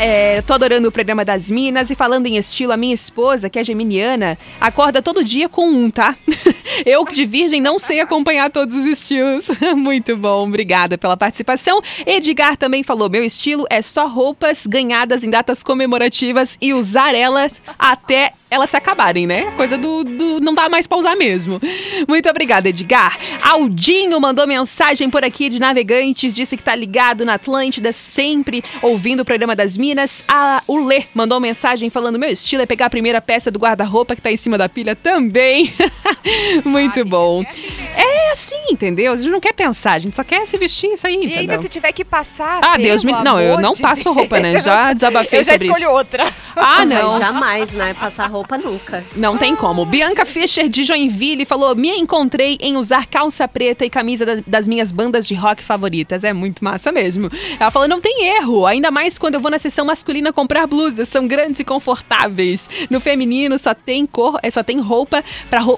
É, 0.00 0.40
tô 0.40 0.54
adorando 0.54 0.88
o 0.88 0.92
programa 0.92 1.22
das 1.22 1.50
Minas 1.50 1.90
e 1.90 1.94
falando 1.94 2.26
em 2.26 2.38
estilo, 2.38 2.72
a 2.72 2.78
minha 2.78 2.94
esposa, 2.94 3.50
que 3.50 3.58
é 3.58 3.62
geminiana, 3.62 4.38
acorda 4.58 5.02
todo 5.02 5.22
dia 5.22 5.50
com 5.50 5.68
um, 5.68 5.90
tá? 5.90 6.16
Eu, 6.86 7.04
de 7.04 7.26
virgem, 7.26 7.60
não 7.60 7.78
sei 7.78 8.00
acompanhar 8.00 8.50
todos 8.50 8.74
os 8.74 8.86
estilos. 8.86 9.48
Muito 9.76 10.16
bom, 10.16 10.48
obrigada 10.48 10.96
pela 10.96 11.14
participação. 11.14 11.82
Edgar 12.06 12.56
também 12.56 12.82
falou: 12.82 13.10
meu 13.10 13.22
estilo 13.22 13.66
é 13.68 13.82
só 13.82 14.08
roupas 14.08 14.66
ganhadas 14.66 15.22
em 15.22 15.28
datas 15.28 15.62
comemorativas 15.62 16.56
e 16.58 16.72
usar 16.72 17.14
elas 17.14 17.60
até 17.78 18.32
elas 18.52 18.70
se 18.70 18.76
acabarem, 18.76 19.26
né? 19.26 19.50
Coisa 19.56 19.76
do, 19.78 20.04
do 20.04 20.40
não 20.40 20.52
dá 20.52 20.68
mais 20.68 20.86
pra 20.86 20.98
usar 20.98 21.16
mesmo. 21.16 21.60
Muito 22.08 22.28
obrigada, 22.28 22.68
Edgar. 22.68 23.18
Aldinho 23.42 24.20
mandou 24.20 24.46
mensagem 24.46 25.08
por 25.10 25.24
aqui 25.24 25.48
de 25.48 25.58
navegantes, 25.58 26.34
disse 26.34 26.56
que 26.56 26.62
tá 26.62 26.74
ligado 26.74 27.24
na 27.24 27.34
Atlântida, 27.34 27.92
sempre 27.92 28.62
ouvindo 28.80 29.20
o 29.20 29.24
programa 29.24 29.56
das 29.56 29.76
Minas. 29.76 30.24
A, 30.28 30.62
o 30.66 30.84
Lê 30.84 31.04
mandou 31.14 31.40
mensagem 31.40 31.88
falando: 31.90 32.18
meu 32.18 32.28
estilo 32.30 32.62
é 32.62 32.66
pegar 32.66 32.86
a 32.86 32.90
primeira 32.90 33.20
peça 33.20 33.50
do 33.50 33.58
guarda-roupa 33.58 34.14
que 34.14 34.22
tá 34.22 34.30
em 34.30 34.36
cima 34.36 34.56
da 34.58 34.68
pilha 34.68 34.94
também. 34.94 35.72
Muito 36.64 37.00
Ah, 37.00 37.04
bom. 37.04 37.42
assim. 37.48 37.62
É 37.96 38.32
assim, 38.32 38.56
entendeu? 38.70 39.12
A 39.12 39.16
gente 39.16 39.28
não 39.30 39.40
quer 39.40 39.52
pensar, 39.52 39.92
a 39.92 39.98
gente 39.98 40.16
só 40.16 40.24
quer 40.24 40.46
se 40.46 40.56
vestir 40.56 40.90
isso 40.92 41.06
aí, 41.06 41.14
E 41.14 41.16
entendeu? 41.26 41.38
ainda 41.40 41.60
se 41.60 41.68
tiver 41.68 41.92
que 41.92 42.04
passar. 42.04 42.60
Ah, 42.62 42.72
pelo 42.72 42.84
Deus 42.84 43.04
me. 43.04 43.12
Não, 43.12 43.38
eu 43.38 43.60
não 43.60 43.72
de 43.72 43.82
passo 43.82 44.04
Deus. 44.04 44.16
roupa, 44.16 44.40
né? 44.40 44.60
Já 44.60 44.92
desabafei 44.92 45.40
Eu 45.40 45.44
já 45.44 45.52
sobre 45.52 45.66
escolho 45.68 45.84
isso. 45.84 45.92
outra. 45.92 46.32
Ah, 46.56 46.84
Mas 46.84 46.88
não. 46.88 47.18
jamais, 47.18 47.72
né? 47.72 47.94
Passar 47.98 48.26
roupa 48.30 48.41
nunca. 48.58 49.04
Não 49.16 49.36
tem 49.38 49.54
como. 49.56 49.84
Bianca 49.84 50.24
Fischer 50.24 50.68
de 50.68 50.84
Joinville 50.84 51.44
falou: 51.44 51.74
Me 51.74 51.90
encontrei 51.90 52.58
em 52.60 52.76
usar 52.76 53.06
calça 53.06 53.46
preta 53.48 53.84
e 53.84 53.90
camisa 53.90 54.24
da- 54.26 54.42
das 54.46 54.66
minhas 54.68 54.90
bandas 54.92 55.26
de 55.26 55.34
rock 55.34 55.62
favoritas. 55.62 56.24
É 56.24 56.32
muito 56.32 56.62
massa 56.64 56.90
mesmo. 56.92 57.30
Ela 57.58 57.70
falou: 57.70 57.88
Não 57.88 58.00
tem 58.00 58.26
erro, 58.36 58.66
ainda 58.66 58.90
mais 58.90 59.18
quando 59.18 59.34
eu 59.34 59.40
vou 59.40 59.50
na 59.50 59.58
seção 59.58 59.84
masculina 59.86 60.32
comprar 60.32 60.66
blusas. 60.66 61.08
São 61.08 61.26
grandes 61.26 61.60
e 61.60 61.64
confortáveis. 61.64 62.68
No 62.90 63.00
feminino 63.00 63.58
só 63.58 63.74
tem 63.74 64.06
cor, 64.06 64.38
é, 64.42 64.50
só 64.50 64.62
tem 64.62 64.80
roupa 64.80 65.22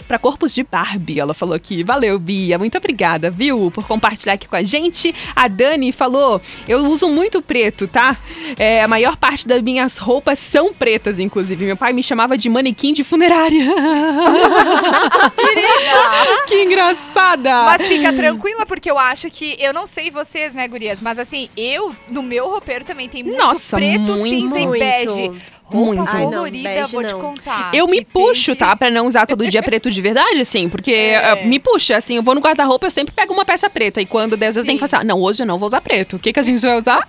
pra 0.07 0.19
corpos 0.19 0.55
de 0.55 0.63
Barbie. 0.63 1.21
Ela 1.21 1.35
falou 1.35 1.55
aqui. 1.55 1.83
Valeu, 1.85 2.19
Bia. 2.19 2.59
Muito 2.59 2.79
obrigada, 2.79 3.31
viu, 3.31 3.71
por 3.75 3.87
compartilhar 3.87 4.35
aqui 4.35 4.49
com 4.49 4.57
a 4.57 4.63
gente. 4.63 5.15
A 5.35 5.49
Dani 5.49 5.93
falou: 5.93 6.41
Eu 6.69 6.79
uso 6.87 7.09
muito 7.09 7.41
preto, 7.43 7.87
tá? 7.89 8.17
É, 8.59 8.83
a 8.83 8.89
maior 8.89 9.17
parte 9.17 9.47
das 9.47 9.63
minhas 9.63 9.99
roupas 9.99 10.39
são 10.39 10.73
pretas, 10.73 11.19
inclusive. 11.19 11.65
Meu 11.65 11.77
pai 11.77 11.93
me 11.93 12.03
chamava 12.03 12.37
de 12.37 12.49
manequim 12.55 12.93
de 12.93 13.03
funerária. 13.03 13.67
que 16.47 16.63
engraçada! 16.63 17.65
Mas 17.65 17.87
fica 17.87 18.13
tranquila, 18.13 18.65
porque 18.65 18.89
eu 18.91 18.99
acho 18.99 19.31
que. 19.31 19.57
Eu 19.59 19.75
não 19.75 19.87
sei 19.87 20.11
vocês, 20.11 20.55
né, 20.55 20.67
Gurias? 20.69 21.03
Mas 21.03 21.19
assim, 21.19 21.49
eu, 21.57 21.95
no 22.09 22.23
meu 22.23 22.49
roupeiro 22.49 22.85
também 22.85 23.09
tem 23.09 23.25
muito 23.25 23.39
Nossa, 23.39 23.77
preto, 23.77 24.17
muito. 24.17 24.29
cinza 24.29 24.61
e 24.61 24.67
Muito. 24.67 24.81
bege. 24.81 25.33
Roupa 25.67 25.95
Muito. 25.97 26.11
Ai, 26.15 26.23
não, 26.25 26.31
colorida, 26.33 26.87
vou 26.89 27.03
te 27.05 27.15
contar. 27.15 27.75
Eu 27.75 27.87
me 27.89 28.05
puxo, 28.05 28.53
que- 28.53 28.59
tá? 28.59 28.77
Pra 28.77 28.91
não 28.91 29.07
usar 29.07 29.27
todo 29.27 29.47
dia 29.49 29.63
preto 29.63 29.91
de 29.91 30.01
verdade, 30.01 30.41
assim, 30.41 30.69
porque 30.69 30.93
É. 30.93 31.15
eh, 31.43 31.47
me 31.47 31.59
puxa, 31.59 31.97
assim, 31.97 32.17
eu 32.17 32.23
vou 32.23 32.35
no 32.35 32.41
guarda-roupa, 32.41 32.87
eu 32.87 32.91
sempre 32.91 33.15
pego 33.15 33.33
uma 33.33 33.45
peça 33.47 33.69
preta. 33.71 34.01
E 34.01 34.07
quando 34.07 34.37
dez 34.37 34.55
vezes 34.55 34.67
tem 34.69 34.77
que 34.77 34.85
assim, 34.85 34.97
ah, 34.97 35.03
não, 35.05 35.21
hoje 35.23 35.43
eu 35.43 35.47
não 35.47 35.59
vou 35.59 35.67
usar 35.67 35.81
preto. 35.81 36.17
O 36.17 36.19
que, 36.19 36.33
que 36.33 36.39
a 36.39 36.43
gente 36.43 36.61
vai 36.61 36.79
usar? 36.79 37.07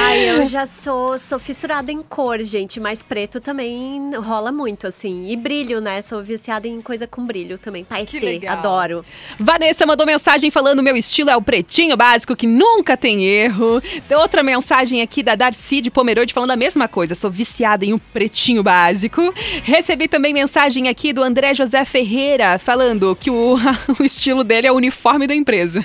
Ai, 0.00 0.30
eu 0.30 0.46
já 0.46 0.66
sou, 0.66 1.18
sou 1.18 1.38
fissurada 1.38 1.90
em 1.90 2.00
cor, 2.02 2.40
gente, 2.42 2.78
mas 2.78 3.02
preto 3.02 3.40
também 3.40 4.10
rola 4.16 4.52
muito, 4.52 4.86
assim. 4.86 5.28
E 5.28 5.36
brilho, 5.36 5.80
né? 5.80 6.00
Sou 6.02 6.22
viciada 6.22 6.68
em 6.68 6.80
coisa 6.80 7.06
com 7.06 7.24
brilho 7.26 7.58
também. 7.58 7.84
Paetê, 7.84 8.40
adoro. 8.46 9.04
Vanessa 9.38 9.84
mandou 9.86 10.06
mensagem 10.06 10.50
falando: 10.50 10.82
meu 10.82 10.96
estilo 10.96 11.30
é 11.30 11.36
o 11.36 11.42
pretinho 11.42 11.96
básico, 11.96 12.36
que 12.36 12.46
nunca 12.46 12.96
tem 12.96 13.24
erro. 13.24 13.80
Tem 14.08 14.16
outra 14.16 14.42
mensagem 14.42 15.02
aqui 15.02 15.22
da 15.22 15.34
Darcy 15.34 15.80
de 15.80 15.90
Pomerode 15.90 16.32
falando 16.32 16.50
a 16.52 16.56
mesma 16.56 16.86
coisa. 16.86 17.14
Sou 17.14 17.30
viciada 17.32 17.84
em 17.84 17.92
um 17.92 17.98
pretinho 17.98 18.62
básico. 18.62 19.34
Recebi 19.62 20.06
também 20.06 20.32
mensagem 20.32 20.88
aqui 20.88 21.12
do 21.12 21.22
André 21.22 21.54
José 21.54 21.84
Ferreira 21.84 22.58
falando 22.58 23.16
que 23.18 23.30
o, 23.30 23.56
o 23.98 24.02
estilo 24.02 24.44
dele 24.44 24.66
é 24.66 24.72
o 24.72 24.76
uniforme 24.76 25.26
da 25.26 25.34
empresa. 25.34 25.84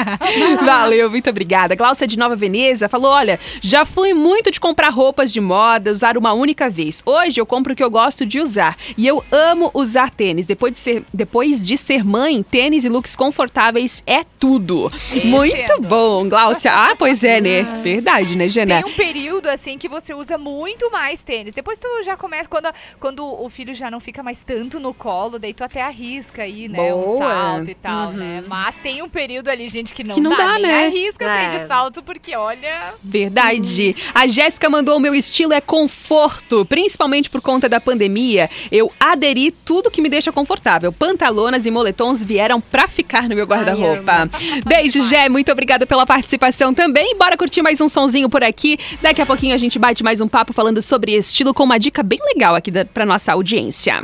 Valeu, 0.64 1.10
muito 1.10 1.30
obrigada. 1.30 1.74
Glaucia 1.74 2.06
de 2.06 2.18
Nova 2.18 2.36
Veneza 2.36 2.88
falou: 2.88 3.10
olha, 3.10 3.38
já 3.60 3.84
fui 3.84 4.14
muito 4.14 4.50
de 4.50 4.60
comprar 4.60 4.90
roupas 4.90 5.32
de 5.32 5.40
moda, 5.40 5.90
usar 5.92 6.16
uma 6.16 6.32
única 6.32 6.68
vez. 6.68 7.02
Hoje 7.06 7.40
eu 7.40 7.46
compro 7.46 7.72
o 7.72 7.76
que 7.76 7.82
eu 7.82 7.90
gosto 7.90 8.26
de 8.26 8.40
usar. 8.40 8.76
E 8.96 9.06
eu 9.06 9.24
amo 9.30 9.70
usar 9.74 10.10
tênis. 10.10 10.46
Depois 10.46 10.72
de 10.72 10.78
ser, 10.78 11.04
depois 11.12 11.64
de 11.64 11.76
ser 11.76 12.04
mãe, 12.04 12.42
tênis 12.42 12.84
e 12.84 12.88
looks 12.88 13.14
confortáveis 13.16 14.02
é 14.06 14.24
tudo. 14.38 14.90
Muito 15.24 15.80
bom, 15.82 16.28
Glaucia. 16.28 16.72
Ah, 16.72 16.94
pois 16.96 17.22
é, 17.22 17.40
né? 17.40 17.62
Verdade, 17.82 18.36
né, 18.36 18.48
Jana? 18.48 18.82
Tem 18.82 18.92
um 18.92 18.96
período, 18.96 19.48
assim, 19.48 19.76
que 19.78 19.88
você 19.88 20.14
usa 20.14 20.38
muito 20.38 20.79
mais 20.90 21.22
tênis. 21.22 21.52
Depois 21.52 21.78
tu 21.78 21.88
já 22.04 22.16
começa, 22.16 22.48
quando, 22.48 22.68
quando 23.00 23.24
o 23.24 23.48
filho 23.50 23.74
já 23.74 23.90
não 23.90 23.98
fica 23.98 24.22
mais 24.22 24.40
tanto 24.40 24.78
no 24.78 24.94
colo, 24.94 25.38
daí 25.38 25.52
tu 25.52 25.64
até 25.64 25.82
arrisca 25.82 26.42
aí, 26.42 26.68
né? 26.68 26.94
Um 26.94 27.02
Boa. 27.02 27.18
salto 27.18 27.70
e 27.70 27.74
tal, 27.74 28.12
né? 28.12 28.44
Mas 28.46 28.76
tem 28.76 29.02
um 29.02 29.08
período 29.08 29.48
ali, 29.48 29.68
gente, 29.68 29.92
que 29.94 30.04
não, 30.04 30.14
Que 30.14 30.20
não 30.20 30.30
dá, 30.36 30.54
nem 30.54 30.62
né? 30.62 30.86
arrisca 30.86 31.24
sair 31.24 31.54
É. 31.56 31.58
de 31.60 31.66
salto, 31.66 32.02
porque 32.02 32.36
olha... 32.36 32.94
Verdade. 33.02 33.96
A 34.14 34.26
Jéssica 34.28 34.70
mandou 34.70 34.96
o 34.96 35.00
meu 35.00 35.14
estilo 35.14 35.52
é 35.52 35.60
conforto, 35.60 36.64
principalmente 36.66 37.28
por 37.28 37.40
conta 37.40 37.68
da 37.68 37.80
pandemia. 37.80 38.48
Eu 38.70 38.92
aderi 39.00 39.50
tudo 39.50 39.90
que 39.90 40.00
me 40.00 40.08
deixa 40.08 40.30
confortável. 40.30 40.92
Pantalonas 40.92 41.66
e 41.66 41.70
moletons 41.70 42.22
vieram 42.24 42.60
pra 42.60 42.86
ficar 42.86 43.28
no 43.28 43.34
meu 43.34 43.44
guarda-roupa. 43.46 44.28
Beijo, 44.64 45.02
Jé. 45.08 45.28
Muito 45.28 45.50
obrigada 45.50 45.86
pela 45.86 46.06
participação 46.06 46.72
também. 46.72 47.16
Bora 47.16 47.36
curtir 47.36 47.62
mais 47.62 47.80
um 47.80 47.88
sonzinho 47.88 48.28
por 48.28 48.44
aqui. 48.44 48.78
Daqui 49.02 49.20
a 49.20 49.26
pouquinho 49.26 49.54
a 49.54 49.58
gente 49.58 49.78
bate 49.78 50.02
mais 50.04 50.20
um 50.20 50.28
papo 50.28 50.52
falando 50.52 50.69
sobre 50.80 51.16
estilo 51.16 51.52
com 51.52 51.64
uma 51.64 51.78
dica 51.78 52.02
bem 52.02 52.20
legal 52.34 52.54
aqui 52.54 52.70
da, 52.70 52.84
pra 52.84 53.04
nossa 53.04 53.32
audiência. 53.32 54.00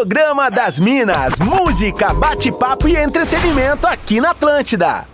Programa 0.00 0.50
das 0.50 0.78
Minas, 0.78 1.38
música, 1.38 2.14
bate-papo 2.14 2.88
e 2.88 2.96
entretenimento 2.96 3.86
aqui 3.86 4.18
na 4.18 4.30
Atlântida. 4.30 5.09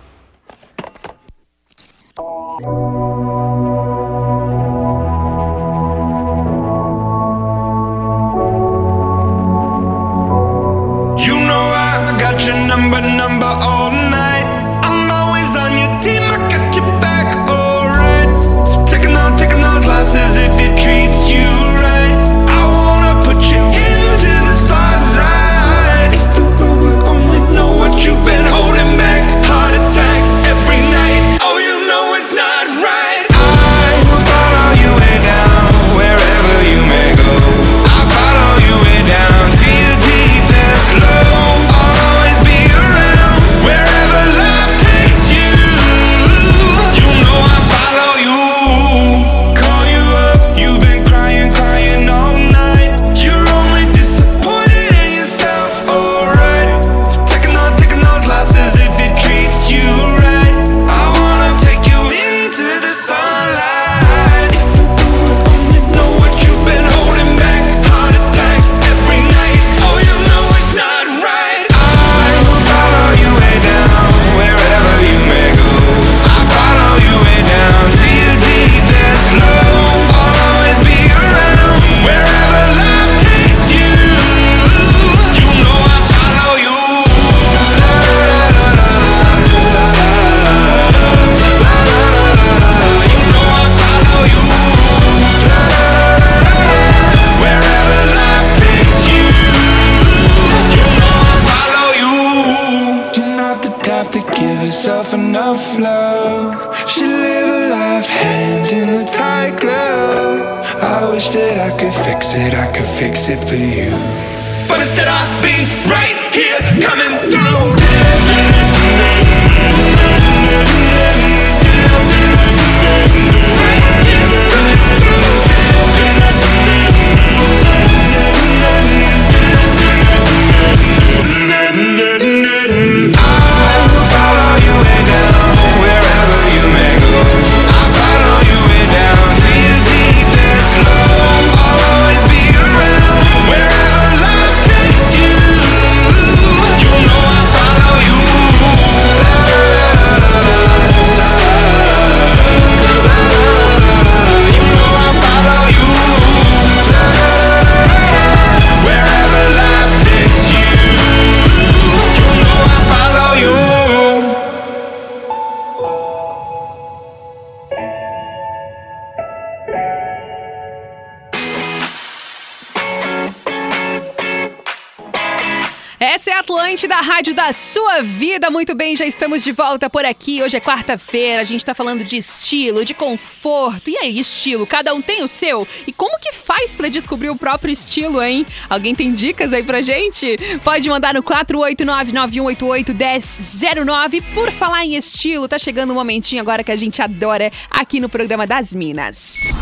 Essa 176.06 176.30
é 176.30 176.34
a 176.34 176.38
Atlântida, 176.38 176.94
a 176.94 177.00
rádio 177.00 177.34
da 177.34 177.52
sua 177.52 178.00
vida. 178.00 178.48
Muito 178.48 178.76
bem, 178.76 178.94
já 178.94 179.04
estamos 179.04 179.42
de 179.42 179.50
volta 179.50 179.90
por 179.90 180.04
aqui. 180.04 180.40
Hoje 180.40 180.56
é 180.56 180.60
quarta-feira, 180.60 181.40
a 181.40 181.44
gente 181.44 181.64
tá 181.64 181.74
falando 181.74 182.04
de 182.04 182.16
estilo, 182.16 182.84
de 182.84 182.94
conforto. 182.94 183.90
E 183.90 183.98
aí, 183.98 184.16
estilo? 184.16 184.68
Cada 184.68 184.94
um 184.94 185.02
tem 185.02 185.24
o 185.24 185.28
seu? 185.28 185.66
E 185.84 185.92
como 185.92 186.16
que 186.20 186.32
faz 186.32 186.76
pra 186.76 186.86
descobrir 186.86 187.28
o 187.28 187.34
próprio 187.34 187.72
estilo, 187.72 188.22
hein? 188.22 188.46
Alguém 188.70 188.94
tem 188.94 189.12
dicas 189.12 189.52
aí 189.52 189.64
pra 189.64 189.82
gente? 189.82 190.36
Pode 190.62 190.88
mandar 190.88 191.12
no 191.12 191.24
489-9188-1009. 191.24 194.22
Por 194.32 194.52
falar 194.52 194.86
em 194.86 194.94
estilo, 194.94 195.48
tá 195.48 195.58
chegando 195.58 195.90
um 195.90 195.96
momentinho 195.96 196.40
agora 196.40 196.62
que 196.62 196.70
a 196.70 196.76
gente 196.76 197.02
adora 197.02 197.50
aqui 197.68 197.98
no 197.98 198.08
programa 198.08 198.46
das 198.46 198.72
Minas. 198.72 199.56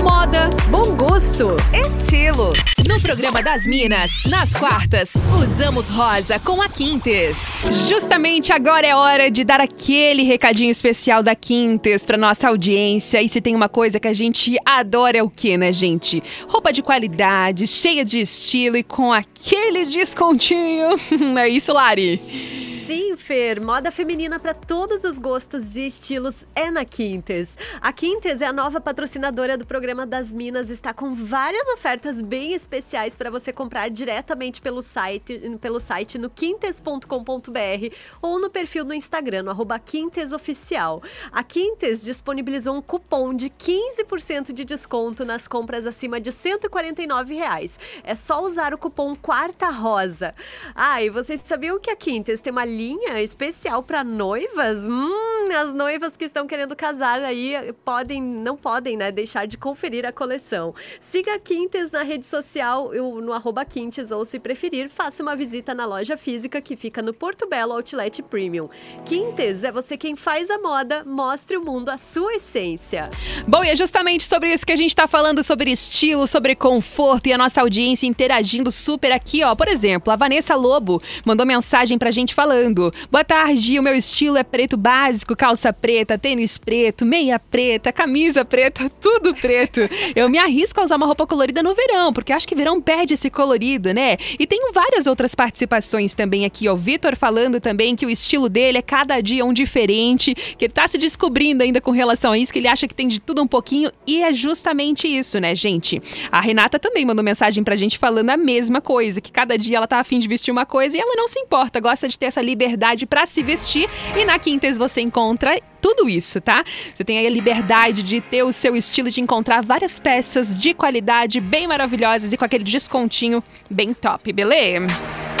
Moda, 0.00 0.48
Bom 0.70 0.94
gosto. 0.94 1.56
Estilo. 1.74 2.52
No 2.98 3.02
programa 3.02 3.40
das 3.42 3.64
Minas, 3.64 4.10
nas 4.26 4.52
quartas, 4.54 5.16
usamos 5.40 5.88
rosa 5.88 6.40
com 6.40 6.60
a 6.60 6.68
Quintes. 6.68 7.62
Justamente 7.88 8.52
agora 8.52 8.86
é 8.86 8.94
hora 8.94 9.30
de 9.30 9.44
dar 9.44 9.60
aquele 9.60 10.24
recadinho 10.24 10.70
especial 10.70 11.22
da 11.22 11.34
Quintes 11.34 12.02
pra 12.02 12.16
nossa 12.16 12.48
audiência. 12.48 13.22
E 13.22 13.28
se 13.28 13.40
tem 13.40 13.54
uma 13.54 13.68
coisa 13.68 14.00
que 14.00 14.08
a 14.08 14.12
gente 14.12 14.56
adora 14.66 15.18
é 15.18 15.22
o 15.22 15.30
que, 15.30 15.56
né, 15.56 15.72
gente? 15.72 16.20
Roupa 16.48 16.72
de 16.72 16.82
qualidade, 16.82 17.68
cheia 17.68 18.04
de 18.04 18.20
estilo 18.20 18.76
e 18.76 18.82
com 18.82 19.12
aquele 19.12 19.84
descontinho. 19.84 20.88
é 21.38 21.48
isso, 21.48 21.72
Lari? 21.72 22.57
Sim, 22.88 23.18
Fer, 23.18 23.60
moda 23.60 23.90
feminina 23.90 24.40
para 24.40 24.54
todos 24.54 25.04
os 25.04 25.18
gostos 25.18 25.76
e 25.76 25.86
estilos 25.86 26.46
é 26.54 26.70
na 26.70 26.86
Quintes. 26.86 27.58
A 27.82 27.92
Quintes 27.92 28.40
é 28.40 28.46
a 28.46 28.52
nova 28.52 28.80
patrocinadora 28.80 29.58
do 29.58 29.66
programa 29.66 30.06
das 30.06 30.32
Minas, 30.32 30.70
está 30.70 30.94
com 30.94 31.14
várias 31.14 31.68
ofertas 31.68 32.22
bem 32.22 32.54
especiais 32.54 33.14
para 33.14 33.30
você 33.30 33.52
comprar 33.52 33.90
diretamente 33.90 34.62
pelo 34.62 34.80
site, 34.80 35.38
pelo 35.60 35.78
site 35.78 36.16
no 36.16 36.30
quintes.com.br 36.30 37.94
ou 38.22 38.40
no 38.40 38.48
perfil 38.48 38.86
do 38.86 38.94
Instagram, 38.94 39.42
no 39.42 39.50
arroba 39.50 39.78
quintesoficial. 39.78 41.02
A 41.30 41.44
Quintes 41.44 42.02
disponibilizou 42.02 42.74
um 42.74 42.80
cupom 42.80 43.34
de 43.34 43.50
15% 43.50 44.50
de 44.50 44.64
desconto 44.64 45.26
nas 45.26 45.46
compras 45.46 45.84
acima 45.84 46.18
de 46.18 46.32
149 46.32 47.34
reais. 47.34 47.78
É 48.02 48.14
só 48.14 48.42
usar 48.42 48.72
o 48.72 48.78
cupom 48.78 49.14
Quarta 49.14 49.68
Rosa. 49.68 50.34
Ah, 50.74 51.02
e 51.02 51.10
vocês 51.10 51.42
sabiam 51.44 51.78
que 51.78 51.90
a 51.90 51.96
Quintes 51.96 52.40
tem 52.40 52.50
uma 52.50 52.77
linha 52.78 53.20
especial 53.20 53.82
para 53.82 54.04
noivas? 54.04 54.86
Hum, 54.86 55.48
as 55.52 55.74
noivas 55.74 56.16
que 56.16 56.24
estão 56.24 56.46
querendo 56.46 56.76
casar 56.76 57.24
aí 57.24 57.54
podem, 57.84 58.22
não 58.22 58.56
podem, 58.56 58.96
né, 58.96 59.10
deixar 59.10 59.48
de 59.48 59.56
conferir 59.56 60.06
a 60.06 60.12
coleção. 60.12 60.72
Siga 61.00 61.34
a 61.34 61.38
Quintes 61.40 61.90
na 61.90 62.04
rede 62.04 62.24
social, 62.24 62.92
no 63.20 63.32
arroba 63.32 63.64
Quintes, 63.64 64.12
ou 64.12 64.24
se 64.24 64.38
preferir, 64.38 64.88
faça 64.88 65.24
uma 65.24 65.34
visita 65.34 65.74
na 65.74 65.86
loja 65.86 66.16
física 66.16 66.60
que 66.60 66.76
fica 66.76 67.02
no 67.02 67.12
Porto 67.12 67.48
Belo 67.48 67.72
Outlet 67.72 68.22
Premium. 68.22 68.68
Quintes 69.04 69.64
é 69.64 69.72
você 69.72 69.96
quem 69.96 70.14
faz 70.14 70.48
a 70.48 70.58
moda, 70.58 71.02
mostre 71.04 71.56
o 71.56 71.64
mundo 71.64 71.88
a 71.88 71.98
sua 71.98 72.34
essência. 72.34 73.10
Bom, 73.48 73.64
e 73.64 73.70
é 73.70 73.74
justamente 73.74 74.24
sobre 74.24 74.52
isso 74.52 74.64
que 74.64 74.72
a 74.72 74.76
gente 74.76 74.94
tá 74.94 75.08
falando, 75.08 75.42
sobre 75.42 75.72
estilo, 75.72 76.28
sobre 76.28 76.54
conforto 76.54 77.26
e 77.26 77.32
a 77.32 77.38
nossa 77.38 77.60
audiência 77.60 78.06
interagindo 78.06 78.70
super 78.70 79.10
aqui, 79.10 79.42
ó. 79.42 79.56
Por 79.56 79.66
exemplo, 79.66 80.12
a 80.12 80.16
Vanessa 80.16 80.54
Lobo 80.54 81.02
mandou 81.24 81.44
mensagem 81.44 81.98
pra 81.98 82.12
gente 82.12 82.34
falando: 82.34 82.67
Boa 83.10 83.24
tarde, 83.24 83.78
o 83.78 83.82
meu 83.82 83.94
estilo 83.94 84.36
é 84.36 84.44
preto 84.44 84.76
básico, 84.76 85.34
calça 85.34 85.72
preta, 85.72 86.18
tênis 86.18 86.58
preto, 86.58 87.04
meia 87.04 87.38
preta, 87.38 87.92
camisa 87.92 88.44
preta, 88.44 88.90
tudo 89.00 89.34
preto. 89.34 89.80
Eu 90.14 90.28
me 90.28 90.38
arrisco 90.38 90.80
a 90.80 90.84
usar 90.84 90.96
uma 90.96 91.06
roupa 91.06 91.26
colorida 91.26 91.62
no 91.62 91.74
verão, 91.74 92.12
porque 92.12 92.32
acho 92.32 92.46
que 92.46 92.54
verão 92.54 92.80
perde 92.80 93.14
esse 93.14 93.30
colorido, 93.30 93.92
né? 93.92 94.16
E 94.38 94.46
tenho 94.46 94.72
várias 94.72 95.06
outras 95.06 95.34
participações 95.34 96.14
também 96.14 96.44
aqui, 96.44 96.68
ó. 96.68 96.74
O 96.74 96.76
Vitor 96.76 97.16
falando 97.16 97.60
também 97.60 97.96
que 97.96 98.06
o 98.06 98.10
estilo 98.10 98.48
dele 98.48 98.78
é 98.78 98.82
cada 98.82 99.20
dia 99.20 99.44
um 99.44 99.52
diferente, 99.52 100.34
que 100.34 100.66
ele 100.66 100.72
tá 100.72 100.86
se 100.86 100.98
descobrindo 100.98 101.62
ainda 101.62 101.80
com 101.80 101.90
relação 101.90 102.32
a 102.32 102.38
isso, 102.38 102.52
que 102.52 102.58
ele 102.58 102.68
acha 102.68 102.86
que 102.86 102.94
tem 102.94 103.08
de 103.08 103.20
tudo 103.20 103.42
um 103.42 103.46
pouquinho, 103.46 103.90
e 104.06 104.22
é 104.22 104.32
justamente 104.32 105.08
isso, 105.08 105.40
né, 105.40 105.54
gente? 105.54 106.00
A 106.30 106.40
Renata 106.40 106.78
também 106.78 107.04
mandou 107.04 107.24
mensagem 107.24 107.64
pra 107.64 107.74
gente 107.74 107.98
falando 107.98 108.30
a 108.30 108.36
mesma 108.36 108.80
coisa, 108.80 109.20
que 109.20 109.32
cada 109.32 109.56
dia 109.56 109.78
ela 109.78 109.86
tá 109.86 109.98
afim 109.98 110.18
de 110.18 110.28
vestir 110.28 110.52
uma 110.52 110.66
coisa 110.66 110.96
e 110.96 111.00
ela 111.00 111.16
não 111.16 111.26
se 111.26 111.40
importa, 111.40 111.80
gosta 111.80 112.08
de 112.08 112.18
ter 112.18 112.26
essa 112.26 112.40
liberdade 112.40 112.57
pra 113.06 113.26
se 113.26 113.42
vestir. 113.42 113.88
E 114.16 114.24
na 114.24 114.38
Quintes 114.38 114.78
você 114.78 115.00
encontra 115.00 115.60
tudo 115.80 116.08
isso, 116.08 116.40
tá? 116.40 116.64
Você 116.92 117.04
tem 117.04 117.18
aí 117.18 117.26
a 117.26 117.30
liberdade 117.30 118.02
de 118.02 118.20
ter 118.20 118.42
o 118.42 118.52
seu 118.52 118.76
estilo, 118.76 119.10
de 119.10 119.20
encontrar 119.20 119.62
várias 119.62 119.98
peças 119.98 120.54
de 120.54 120.74
qualidade 120.74 121.40
bem 121.40 121.66
maravilhosas 121.66 122.32
e 122.32 122.36
com 122.36 122.44
aquele 122.44 122.64
descontinho 122.64 123.42
bem 123.70 123.94
top, 123.94 124.32
beleza? 124.32 125.37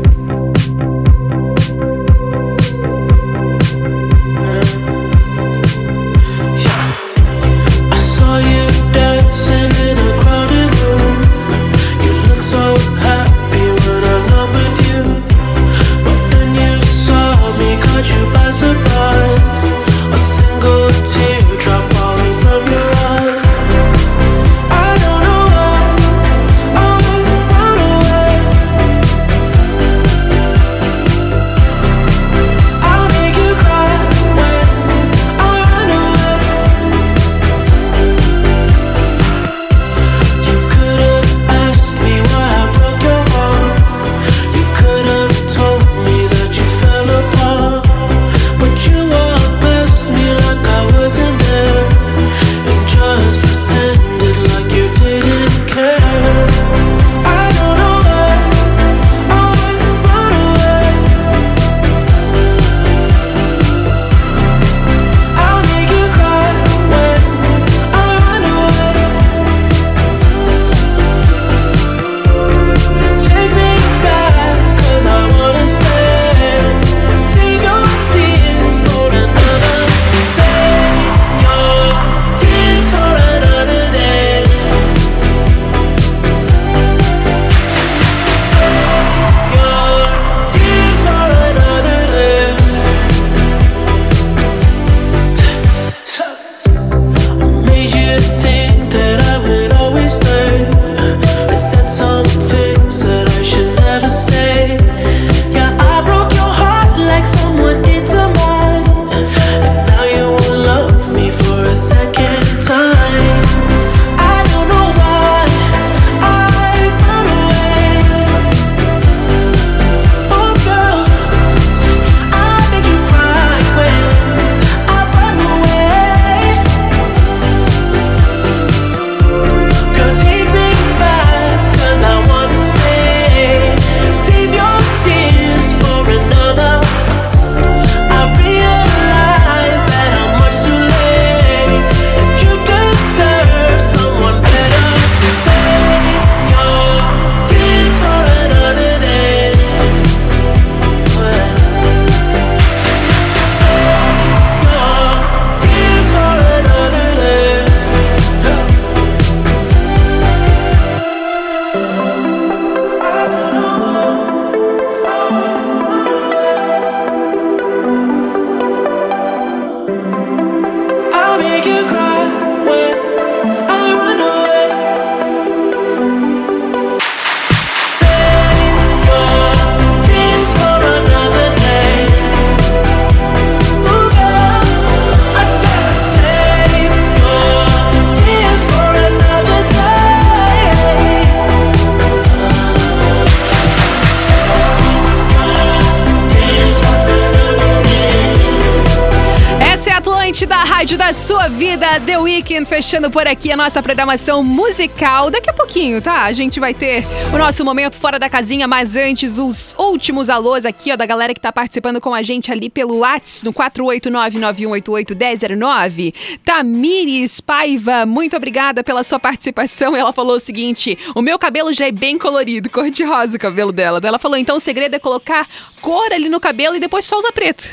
Sua 201.13 201.47
vida, 201.47 201.99
The 201.99 202.17
Weeknd, 202.41 202.65
fechando 202.65 203.11
por 203.11 203.27
aqui 203.27 203.51
a 203.51 203.55
nossa 203.55 203.83
programação 203.83 204.43
musical. 204.43 205.29
Daqui 205.29 205.51
a 205.51 205.53
pouquinho, 205.53 206.01
tá? 206.01 206.23
A 206.23 206.33
gente 206.33 206.59
vai 206.59 206.73
ter 206.73 207.03
o 207.31 207.37
nosso 207.37 207.63
momento 207.63 207.99
fora 207.99 208.17
da 208.17 208.27
casinha, 208.27 208.67
mas 208.67 208.95
antes, 208.95 209.37
os 209.37 209.75
últimos 209.77 210.27
alôs 210.27 210.65
aqui, 210.65 210.91
ó, 210.91 210.95
da 210.95 211.05
galera 211.05 211.35
que 211.35 211.39
tá 211.39 211.51
participando 211.51 212.01
com 212.01 212.15
a 212.15 212.23
gente 212.23 212.51
ali 212.51 212.67
pelo 212.67 212.97
Whats, 212.99 213.43
no 213.43 213.53
489-9188-1009. 213.53 216.15
Tamires 216.43 217.39
Paiva, 217.39 218.07
muito 218.07 218.35
obrigada 218.35 218.83
pela 218.83 219.03
sua 219.03 219.19
participação. 219.19 219.95
Ela 219.95 220.11
falou 220.11 220.37
o 220.37 220.39
seguinte: 220.39 220.97
o 221.13 221.21
meu 221.21 221.37
cabelo 221.37 221.71
já 221.71 221.85
é 221.87 221.91
bem 221.91 222.17
colorido, 222.17 222.71
cor 222.71 222.89
de 222.89 223.03
rosa 223.03 223.37
o 223.37 223.39
cabelo 223.39 223.71
dela. 223.71 224.01
Ela 224.03 224.17
falou, 224.17 224.37
então 224.37 224.57
o 224.57 224.59
segredo 224.59 224.95
é 224.95 224.99
colocar 224.99 225.47
cor 225.79 226.11
ali 226.11 226.27
no 226.27 226.39
cabelo 226.39 226.75
e 226.75 226.79
depois 226.79 227.05
só 227.05 227.19
usa 227.19 227.31
preto. 227.31 227.65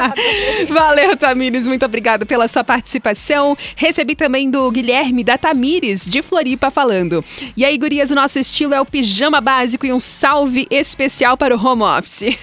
Valeu, 0.70 1.14
Tamires, 1.16 1.68
muito 1.68 1.84
obrigado 1.84 2.24
pela 2.24 2.48
sua 2.48 2.64
participação. 2.64 3.49
Recebi 3.76 4.14
também 4.14 4.50
do 4.50 4.70
Guilherme 4.70 5.24
da 5.24 5.38
Tamires, 5.38 6.08
de 6.08 6.22
Floripa, 6.22 6.70
falando. 6.70 7.24
E 7.56 7.64
aí, 7.64 7.76
gurias, 7.76 8.10
o 8.10 8.14
nosso 8.14 8.38
estilo 8.38 8.74
é 8.74 8.80
o 8.80 8.86
pijama 8.86 9.40
básico 9.40 9.86
e 9.86 9.92
um 9.92 10.00
salve 10.00 10.66
especial 10.70 11.36
para 11.36 11.56
o 11.56 11.64
home 11.64 11.82
office. 11.82 12.36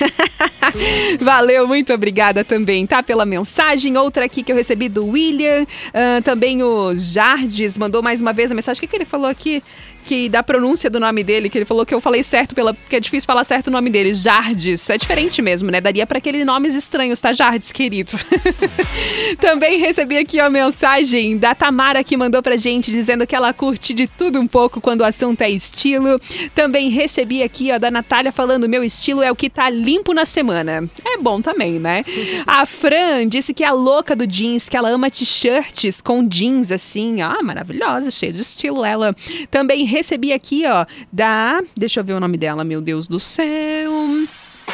Valeu, 1.20 1.68
muito 1.68 1.94
obrigada 1.94 2.44
também, 2.44 2.86
tá? 2.86 3.02
Pela 3.02 3.26
mensagem. 3.26 3.98
Outra 3.98 4.26
aqui 4.26 4.44
que 4.44 4.52
eu 4.52 4.56
recebi 4.56 4.90
do 4.90 5.06
William. 5.08 5.66
Ah, 5.94 6.22
também 6.24 6.64
o 6.64 6.96
Jardes 6.96 7.78
mandou 7.78 8.02
mais 8.02 8.22
uma 8.22 8.34
vez 8.34 8.52
a 8.52 8.56
mensagem. 8.56 8.78
O 8.78 8.82
que, 8.82 8.88
que 8.88 8.96
ele 8.96 9.06
falou 9.06 9.28
aqui? 9.28 9.64
Que 10.08 10.30
da 10.30 10.42
pronúncia 10.42 10.90
do 10.90 11.00
nome 11.00 11.22
dele, 11.22 11.50
que 11.50 11.58
ele 11.58 11.66
falou 11.66 11.86
que 11.86 11.94
eu 11.94 12.00
falei 12.00 12.24
certo, 12.24 12.56
pela, 12.56 12.74
porque 12.74 12.96
é 12.96 13.00
difícil 13.00 13.28
falar 13.28 13.44
certo 13.44 13.68
o 13.68 13.72
nome 13.72 13.90
dele. 13.90 14.14
Jardes. 14.14 14.90
É 14.90 14.98
diferente 14.98 15.42
mesmo, 15.42 15.70
né? 15.70 15.82
Daria 15.82 16.08
para 16.08 16.18
aquele 16.18 16.46
nomes 16.46 16.74
estranhos, 16.74 17.20
tá? 17.20 17.34
Jardes, 17.34 17.72
querido. 17.74 18.14
Também 19.40 19.78
recebi 19.80 20.18
aqui 20.18 20.40
a 20.40 20.50
mensagem 20.50 21.38
da 21.38 21.54
Tamara 21.54 22.04
que 22.04 22.16
mandou 22.16 22.42
pra 22.42 22.56
gente 22.56 22.90
dizendo 22.90 23.28
que 23.28 23.36
ela 23.36 23.54
curte 23.54 23.94
de 23.94 24.08
tudo 24.08 24.40
um 24.40 24.48
pouco 24.48 24.80
quando 24.80 25.02
o 25.02 25.04
assunto 25.04 25.42
é 25.42 25.50
estilo. 25.50 26.20
Também 26.56 26.90
recebi 26.90 27.44
aqui 27.44 27.72
ó, 27.72 27.78
da 27.78 27.92
Natália 27.92 28.32
falando: 28.32 28.70
meu 28.70 28.84
estilo 28.84 29.22
é 29.22 29.30
o 29.30 29.36
que 29.36 29.50
tá 29.50 29.70
limpo 29.70 30.14
na 30.14 30.24
semana. 30.24 30.90
É 31.06 31.18
bom 31.18 31.42
também, 31.42 31.74
né? 31.74 32.06
A 32.48 32.66
Fran 32.66 33.28
disse 33.28 33.54
que 33.54 33.64
é 33.64 33.68
a 33.68 33.74
louca 33.74 34.16
do 34.16 34.26
jeans, 34.26 34.70
que 34.70 34.78
ela 34.78 34.90
ama 34.90 35.10
t-shirts 35.10 36.02
com 36.02 36.28
jeans 36.28 36.72
assim. 36.72 37.22
Ah, 37.22 37.42
maravilhosa, 37.44 38.10
cheia 38.10 38.32
de 38.32 38.42
estilo 38.42 38.86
ela. 38.86 39.16
Também 39.52 39.86
recebi 39.98 40.32
aqui, 40.32 40.64
ó, 40.66 40.86
da. 41.12 41.62
Deixa 41.76 42.00
eu 42.00 42.04
ver 42.04 42.14
o 42.14 42.20
nome 42.20 42.38
dela, 42.38 42.64
meu 42.64 42.82
Deus 42.82 43.08
do 43.08 43.20
céu. 43.20 43.92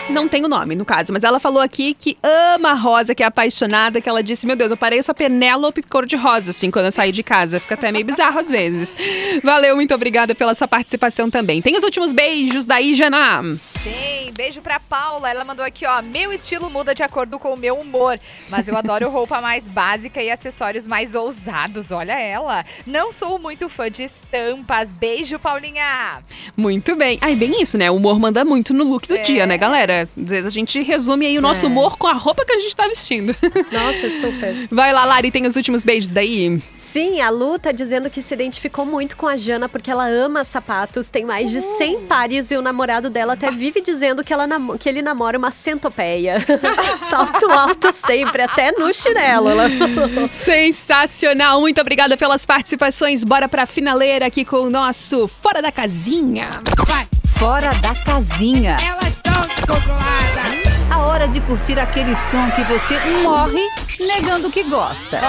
Não 0.09 0.27
tem 0.27 0.43
o 0.43 0.47
nome, 0.49 0.75
no 0.75 0.83
caso, 0.85 1.13
mas 1.13 1.23
ela 1.23 1.39
falou 1.39 1.61
aqui 1.61 1.93
que 1.93 2.17
ama 2.21 2.71
a 2.71 2.73
rosa, 2.73 3.15
que 3.15 3.23
é 3.23 3.25
apaixonada, 3.25 4.01
que 4.01 4.07
ela 4.09 4.21
disse, 4.21 4.45
meu 4.45 4.55
Deus, 4.55 4.69
eu 4.69 4.77
pareço 4.77 5.09
a 5.09 5.13
Penélope 5.13 5.81
cor-de-rosa, 5.81 6.51
assim, 6.51 6.69
quando 6.69 6.85
eu 6.85 6.91
saí 6.91 7.11
de 7.11 7.23
casa. 7.23 7.59
Fica 7.59 7.75
até 7.75 7.91
meio 7.91 8.05
bizarro 8.05 8.37
às 8.37 8.49
vezes. 8.49 8.95
Valeu, 9.43 9.75
muito 9.75 9.93
obrigada 9.95 10.35
pela 10.35 10.53
sua 10.53 10.67
participação 10.67 11.31
também. 11.31 11.61
Tem 11.61 11.75
os 11.77 11.83
últimos 11.83 12.11
beijos 12.11 12.65
daí, 12.65 12.93
Jana. 12.95 13.41
Tem, 13.83 14.31
beijo 14.33 14.61
pra 14.61 14.79
Paula. 14.79 15.29
Ela 15.29 15.45
mandou 15.45 15.65
aqui, 15.65 15.85
ó. 15.85 16.01
Meu 16.01 16.33
estilo 16.33 16.69
muda 16.69 16.93
de 16.93 17.01
acordo 17.01 17.39
com 17.39 17.53
o 17.53 17.57
meu 17.57 17.75
humor. 17.75 18.19
Mas 18.49 18.67
eu 18.67 18.75
adoro 18.77 19.09
roupa 19.09 19.39
mais 19.41 19.69
básica 19.69 20.21
e 20.21 20.29
acessórios 20.29 20.85
mais 20.85 21.15
ousados. 21.15 21.91
Olha 21.91 22.19
ela. 22.19 22.65
Não 22.85 23.11
sou 23.13 23.39
muito 23.39 23.69
fã 23.69 23.89
de 23.89 24.03
estampas. 24.03 24.91
Beijo, 24.91 25.39
Paulinha. 25.39 26.19
Muito 26.57 26.95
bem. 26.95 27.17
Ai, 27.21 27.35
bem 27.35 27.61
isso, 27.61 27.77
né? 27.77 27.89
O 27.89 27.95
humor 27.95 28.19
manda 28.19 28.43
muito 28.43 28.73
no 28.73 28.83
look 28.83 29.07
do 29.07 29.15
É. 29.15 29.23
dia, 29.23 29.45
né, 29.45 29.57
galera? 29.57 29.92
Às 30.01 30.29
vezes 30.29 30.45
a 30.45 30.49
gente 30.49 30.81
resume 30.81 31.25
aí 31.27 31.37
o 31.37 31.41
nosso 31.41 31.65
É. 31.65 31.69
humor 31.69 31.97
com 31.97 32.07
a 32.07 32.13
roupa 32.13 32.43
que 32.45 32.51
a 32.53 32.59
gente 32.59 32.75
tá 32.75 32.87
vestindo. 32.87 33.35
Nossa, 33.71 34.09
super. 34.19 34.67
Vai 34.71 34.91
lá, 34.91 35.05
Lari, 35.05 35.31
tem 35.31 35.45
os 35.47 35.55
últimos 35.55 35.83
beijos 35.85 36.09
daí. 36.09 36.61
Sim, 36.75 37.21
a 37.21 37.29
Lu 37.31 37.57
tá 37.57 37.71
dizendo 37.71 38.07
que 38.07 38.21
se 38.21 38.33
identificou 38.35 38.85
muito 38.85 39.17
com 39.17 39.27
a 39.27 39.35
Jana 39.35 39.67
porque 39.67 39.89
ela 39.89 40.05
ama 40.07 40.43
sapatos, 40.43 41.09
tem 41.09 41.25
mais 41.25 41.49
de 41.49 41.59
100 41.59 42.01
pares 42.01 42.51
e 42.51 42.55
o 42.57 42.61
namorado 42.61 43.09
dela 43.09 43.33
até 43.33 43.49
vive 43.49 43.81
dizendo 43.81 44.23
que, 44.23 44.31
ela 44.31 44.45
namo- 44.45 44.77
que 44.77 44.87
ele 44.87 45.01
namora 45.01 45.35
uma 45.37 45.49
centopeia. 45.49 46.37
Salto 47.09 47.49
alto 47.49 47.91
sempre, 47.93 48.43
até 48.43 48.71
no 48.73 48.93
chinelo. 48.93 49.49
Ela 49.49 49.69
falou. 49.71 50.29
Sensacional! 50.31 51.59
Muito 51.61 51.81
obrigada 51.81 52.15
pelas 52.15 52.45
participações. 52.45 53.23
Bora 53.23 53.49
pra 53.49 53.65
finaleira 53.65 54.27
aqui 54.27 54.45
com 54.45 54.57
o 54.57 54.69
nosso 54.69 55.27
Fora 55.41 55.63
da 55.63 55.71
Casinha. 55.71 56.49
Fora 57.43 57.73
da 57.81 57.93
casinha. 57.93 58.77
Elas 58.81 59.15
estão 59.15 59.41
descontroladas. 59.41 60.89
A 60.89 60.99
hora 60.99 61.27
de 61.27 61.41
curtir 61.41 61.77
aquele 61.77 62.15
som 62.15 62.49
que 62.51 62.63
você 62.63 62.97
morre 63.21 63.59
negando 63.99 64.49
que 64.49 64.63
gosta. 64.63 65.19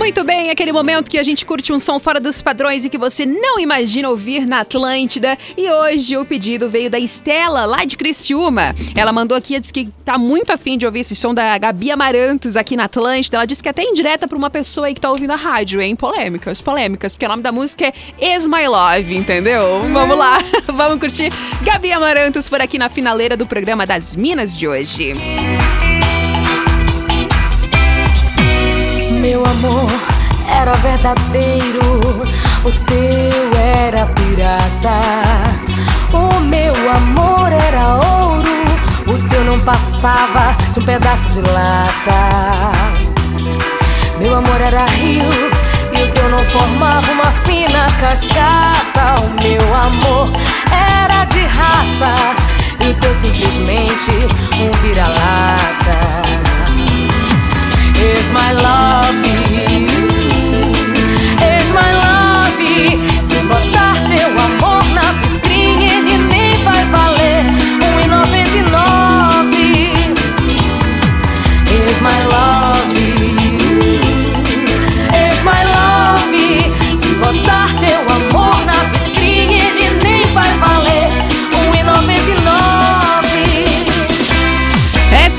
Muito 0.00 0.24
bem, 0.24 0.48
aquele 0.48 0.72
momento 0.72 1.10
que 1.10 1.18
a 1.18 1.22
gente 1.22 1.44
curte 1.44 1.74
um 1.74 1.78
som 1.78 2.00
fora 2.00 2.18
dos 2.18 2.40
padrões 2.40 2.86
e 2.86 2.88
que 2.88 2.96
você 2.96 3.26
não 3.26 3.60
imagina 3.60 4.08
ouvir 4.08 4.46
na 4.46 4.60
Atlântida. 4.60 5.36
E 5.58 5.70
hoje 5.70 6.16
o 6.16 6.24
pedido 6.24 6.70
veio 6.70 6.88
da 6.88 6.98
Estela, 6.98 7.66
lá 7.66 7.84
de 7.84 7.98
Criciúma. 7.98 8.74
Ela 8.96 9.12
mandou 9.12 9.36
aqui, 9.36 9.60
disse 9.60 9.74
que 9.74 9.90
tá 10.02 10.16
muito 10.16 10.52
afim 10.54 10.78
de 10.78 10.86
ouvir 10.86 11.00
esse 11.00 11.14
som 11.14 11.34
da 11.34 11.58
Gabi 11.58 11.90
Amarantos 11.90 12.56
aqui 12.56 12.78
na 12.78 12.84
Atlântida. 12.84 13.36
Ela 13.36 13.44
disse 13.44 13.62
que 13.62 13.68
até 13.68 13.82
indireta 13.82 14.26
pra 14.26 14.38
uma 14.38 14.48
pessoa 14.48 14.86
aí 14.86 14.94
que 14.94 15.00
tá 15.02 15.10
ouvindo 15.10 15.32
a 15.32 15.36
rádio, 15.36 15.82
hein? 15.82 15.94
Polêmicas, 15.94 16.62
polêmicas, 16.62 17.14
porque 17.14 17.26
o 17.26 17.28
nome 17.28 17.42
da 17.42 17.52
música 17.52 17.92
é 18.18 18.36
Is 18.36 18.46
My 18.46 18.66
Love, 18.66 19.14
entendeu? 19.14 19.82
Vamos 19.92 20.16
lá, 20.16 20.38
vamos 20.66 20.98
curtir 20.98 21.30
Gabi 21.62 21.92
Amarantos 21.92 22.48
por 22.48 22.62
aqui 22.62 22.78
na 22.78 22.88
finaleira 22.88 23.36
do 23.36 23.46
programa 23.46 23.84
das 23.84 24.16
Minas 24.16 24.56
de 24.56 24.66
hoje. 24.66 25.12
Meu 29.20 29.44
amor 29.44 29.90
era 30.48 30.72
verdadeiro, 30.76 32.22
o 32.64 32.72
teu 32.86 33.60
era 33.60 34.06
pirata. 34.06 35.00
O 36.10 36.40
meu 36.40 36.72
amor 36.90 37.52
era 37.52 37.96
ouro, 37.96 38.48
o 39.06 39.28
teu 39.28 39.44
não 39.44 39.60
passava 39.60 40.56
de 40.72 40.78
um 40.78 40.82
pedaço 40.82 41.34
de 41.34 41.42
lata. 41.42 42.72
Meu 44.18 44.38
amor 44.38 44.58
era 44.58 44.86
rio 44.86 45.30
e 45.92 46.02
o 46.02 46.12
teu 46.12 46.28
não 46.30 46.42
formava 46.46 47.12
uma 47.12 47.30
fina 47.44 47.86
cascata. 48.00 49.20
O 49.20 49.42
meu 49.42 49.74
amor 49.74 50.30
era 50.72 51.26
de 51.26 51.40
raça 51.44 52.14
e 52.86 52.90
o 52.90 52.94
teu 52.94 53.14
simplesmente 53.14 54.12
um 54.58 54.72
vira-lata. 54.80 56.49
Is 58.02 58.32
my 58.32 58.52
love 58.52 59.14
Is 61.52 61.72
my 61.72 61.92
love 61.92 63.09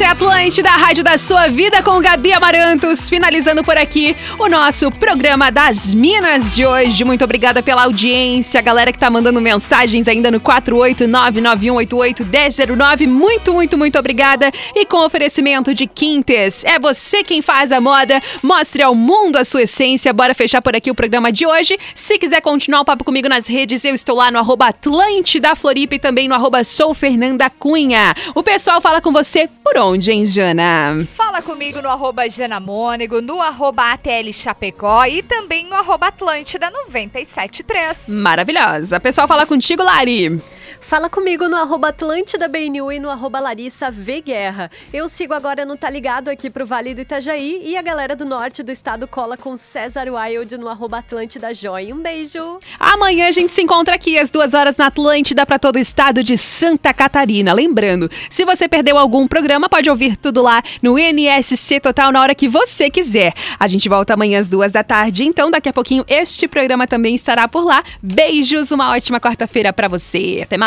Essa 0.02 0.08
é 0.08 0.10
a 0.10 0.14
Atlântida, 0.14 0.68
a 0.68 0.78
rádio 0.78 1.04
da 1.04 1.16
sua 1.16 1.48
vida 1.48 1.84
com 1.84 2.02
Gabi 2.02 2.34
Amarantos, 2.34 3.08
finalizando 3.08 3.64
por 3.64 3.78
aqui 3.78 4.18
o 4.40 4.50
nosso 4.50 4.90
programa 4.90 5.52
das 5.52 5.94
Minas 5.94 6.56
de 6.56 6.66
hoje. 6.66 7.04
Muito 7.04 7.24
obrigada 7.24 7.62
pela 7.62 7.84
audiência, 7.84 8.60
a 8.60 8.64
galera 8.64 8.92
que 8.92 8.98
tá 8.98 9.12
mandando 9.12 9.40
mensagens 9.40 10.08
ainda 10.08 10.32
no 10.32 10.42
48991881009. 10.42 13.06
Muito, 13.06 13.54
muito, 13.54 13.78
muito 13.78 14.00
obrigada. 14.00 14.52
E 14.76 14.88
com 14.88 15.06
oferecimento 15.06 15.72
de 15.72 15.86
Quintes, 15.86 16.66
é 16.66 16.80
você 16.80 17.24
quem 17.24 17.44
faz 17.44 17.72
a 17.72 17.80
moda. 17.80 18.20
Mostre 18.44 18.82
ao 18.82 18.96
mundo 18.96 19.36
a 19.36 19.46
sua 19.46 19.62
essência. 19.62 20.12
Bora 20.12 20.34
fechar 20.34 20.64
por 20.64 20.76
aqui 20.76 20.90
o 20.90 20.96
programa 20.96 21.32
de 21.32 21.46
hoje. 21.46 21.78
Se 21.94 22.18
quiser 22.18 22.42
continuar 22.42 22.82
o 22.82 22.86
papo 22.86 23.04
comigo 23.04 23.30
nas 23.30 23.46
redes, 23.46 23.86
eu 23.86 23.94
estou 23.94 24.16
lá 24.16 24.32
no 24.32 24.40
arroba 24.40 24.70
Atlântida 24.70 25.54
Floripa 25.54 25.94
e 25.94 26.00
também 26.00 26.28
no 26.28 26.34
arroba 26.34 26.64
Sou 26.64 26.96
Fernanda 26.96 27.52
Cunha. 27.52 28.16
O 28.34 28.42
pessoal 28.42 28.82
fala 28.82 29.00
com 29.00 29.12
você 29.12 29.48
por 29.64 29.78
onde, 29.78 29.91
hein, 29.96 30.26
Jana? 30.26 31.06
Fala 31.16 31.42
comigo 31.42 31.82
no 31.82 31.90
arroba 31.90 32.30
Janamônego, 32.30 33.22
no 33.22 33.42
arroba 33.42 33.92
ATL 33.92 34.32
Chapecó 34.32 35.06
e 35.06 35.22
também 35.22 35.66
no 35.68 35.76
arroba 35.76 36.08
Atlântida 36.08 36.70
973. 36.70 38.08
Maravilhosa. 38.08 39.00
Pessoal 39.00 39.28
fala 39.28 39.46
contigo, 39.46 39.84
Lari. 39.84 40.42
Fala 40.80 41.10
comigo 41.10 41.48
no 41.48 41.58
arroba 41.58 41.90
Atlântida 41.90 42.48
BNU 42.48 42.92
e 42.92 43.00
no 43.00 43.10
arroba 43.10 43.40
Larissa 43.40 43.92
V 43.92 44.22
Guerra. 44.22 44.72
Eu 44.94 45.10
sigo 45.10 45.34
agora 45.34 45.66
no 45.66 45.76
Tá 45.76 45.90
Ligado 45.90 46.30
aqui 46.30 46.50
pro 46.50 46.66
Vale 46.66 46.94
do 46.94 47.02
Itajaí 47.02 47.62
e 47.66 47.78
a 47.78 47.82
galera 47.82 48.16
do 48.16 48.26
norte 48.26 48.64
do 48.64 48.72
estado 48.72 49.08
cola 49.08 49.38
com 49.38 49.56
César 49.58 50.08
Wild 50.10 50.58
no 50.58 50.68
arroba 50.68 51.00
Atlântida 51.00 51.54
Joy. 51.54 51.94
Um 51.94 52.02
beijo! 52.02 52.60
Amanhã 52.80 53.28
a 53.28 53.32
gente 53.32 53.52
se 53.52 53.62
encontra 53.62 53.96
aqui 53.96 54.18
às 54.18 54.30
duas 54.30 54.54
horas 54.54 54.78
na 54.78 54.88
Atlântida 54.88 55.46
para 55.46 55.60
todo 55.60 55.76
o 55.76 55.80
estado 55.80 56.24
de 56.24 56.38
Santa 56.38 56.94
Catarina. 56.94 57.54
Lembrando, 57.54 58.10
se 58.30 58.46
você 58.46 58.68
perdeu 58.68 58.98
algum 58.98 59.28
programa, 59.28 59.70
pode 59.70 59.90
ouvir 59.90 60.16
tudo 60.16 60.42
lá 60.42 60.64
no 60.82 60.98
NSC 60.98 61.80
Total 61.80 62.12
na 62.12 62.22
hora 62.22 62.36
que 62.36 62.48
você 62.48 62.90
quiser. 62.90 63.34
A 63.60 63.68
gente 63.68 63.88
volta 63.88 64.14
amanhã 64.14 64.40
às 64.40 64.48
duas 64.48 64.72
da 64.72 64.84
tarde, 64.84 65.24
então 65.24 65.52
daqui 65.52 65.70
a 65.70 65.74
pouquinho 65.74 66.06
este 66.08 66.48
programa 66.48 66.88
também 66.88 67.16
estará 67.16 67.48
por 67.48 67.64
lá. 67.64 67.84
Beijos, 68.02 68.72
uma 68.72 68.92
ótima 68.92 69.20
quarta-feira 69.20 69.72
para 69.74 69.88
você. 69.88 70.40
Até 70.44 70.58
mais. 70.58 70.61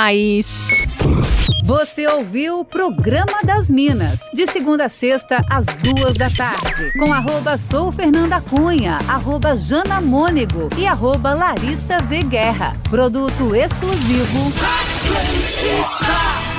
Você 1.62 2.04
ouviu 2.08 2.58
o 2.58 2.64
Programa 2.64 3.44
das 3.44 3.70
Minas, 3.70 4.28
de 4.34 4.44
segunda 4.44 4.86
a 4.86 4.88
sexta, 4.88 5.40
às 5.48 5.66
duas 5.66 6.16
da 6.16 6.28
tarde, 6.28 6.90
com 6.98 7.12
arroba 7.12 7.56
Sou 7.56 7.92
Fernanda 7.92 8.40
Cunha, 8.40 8.98
arroba 9.06 9.56
Jana 9.56 10.00
Mônego 10.00 10.68
e 10.76 10.84
arroba 10.84 11.32
Larissa 11.32 12.00
V 12.00 12.24
Guerra. 12.24 12.76
Produto 12.90 13.54
exclusivo. 13.54 14.52
Atlântida. 14.58 16.53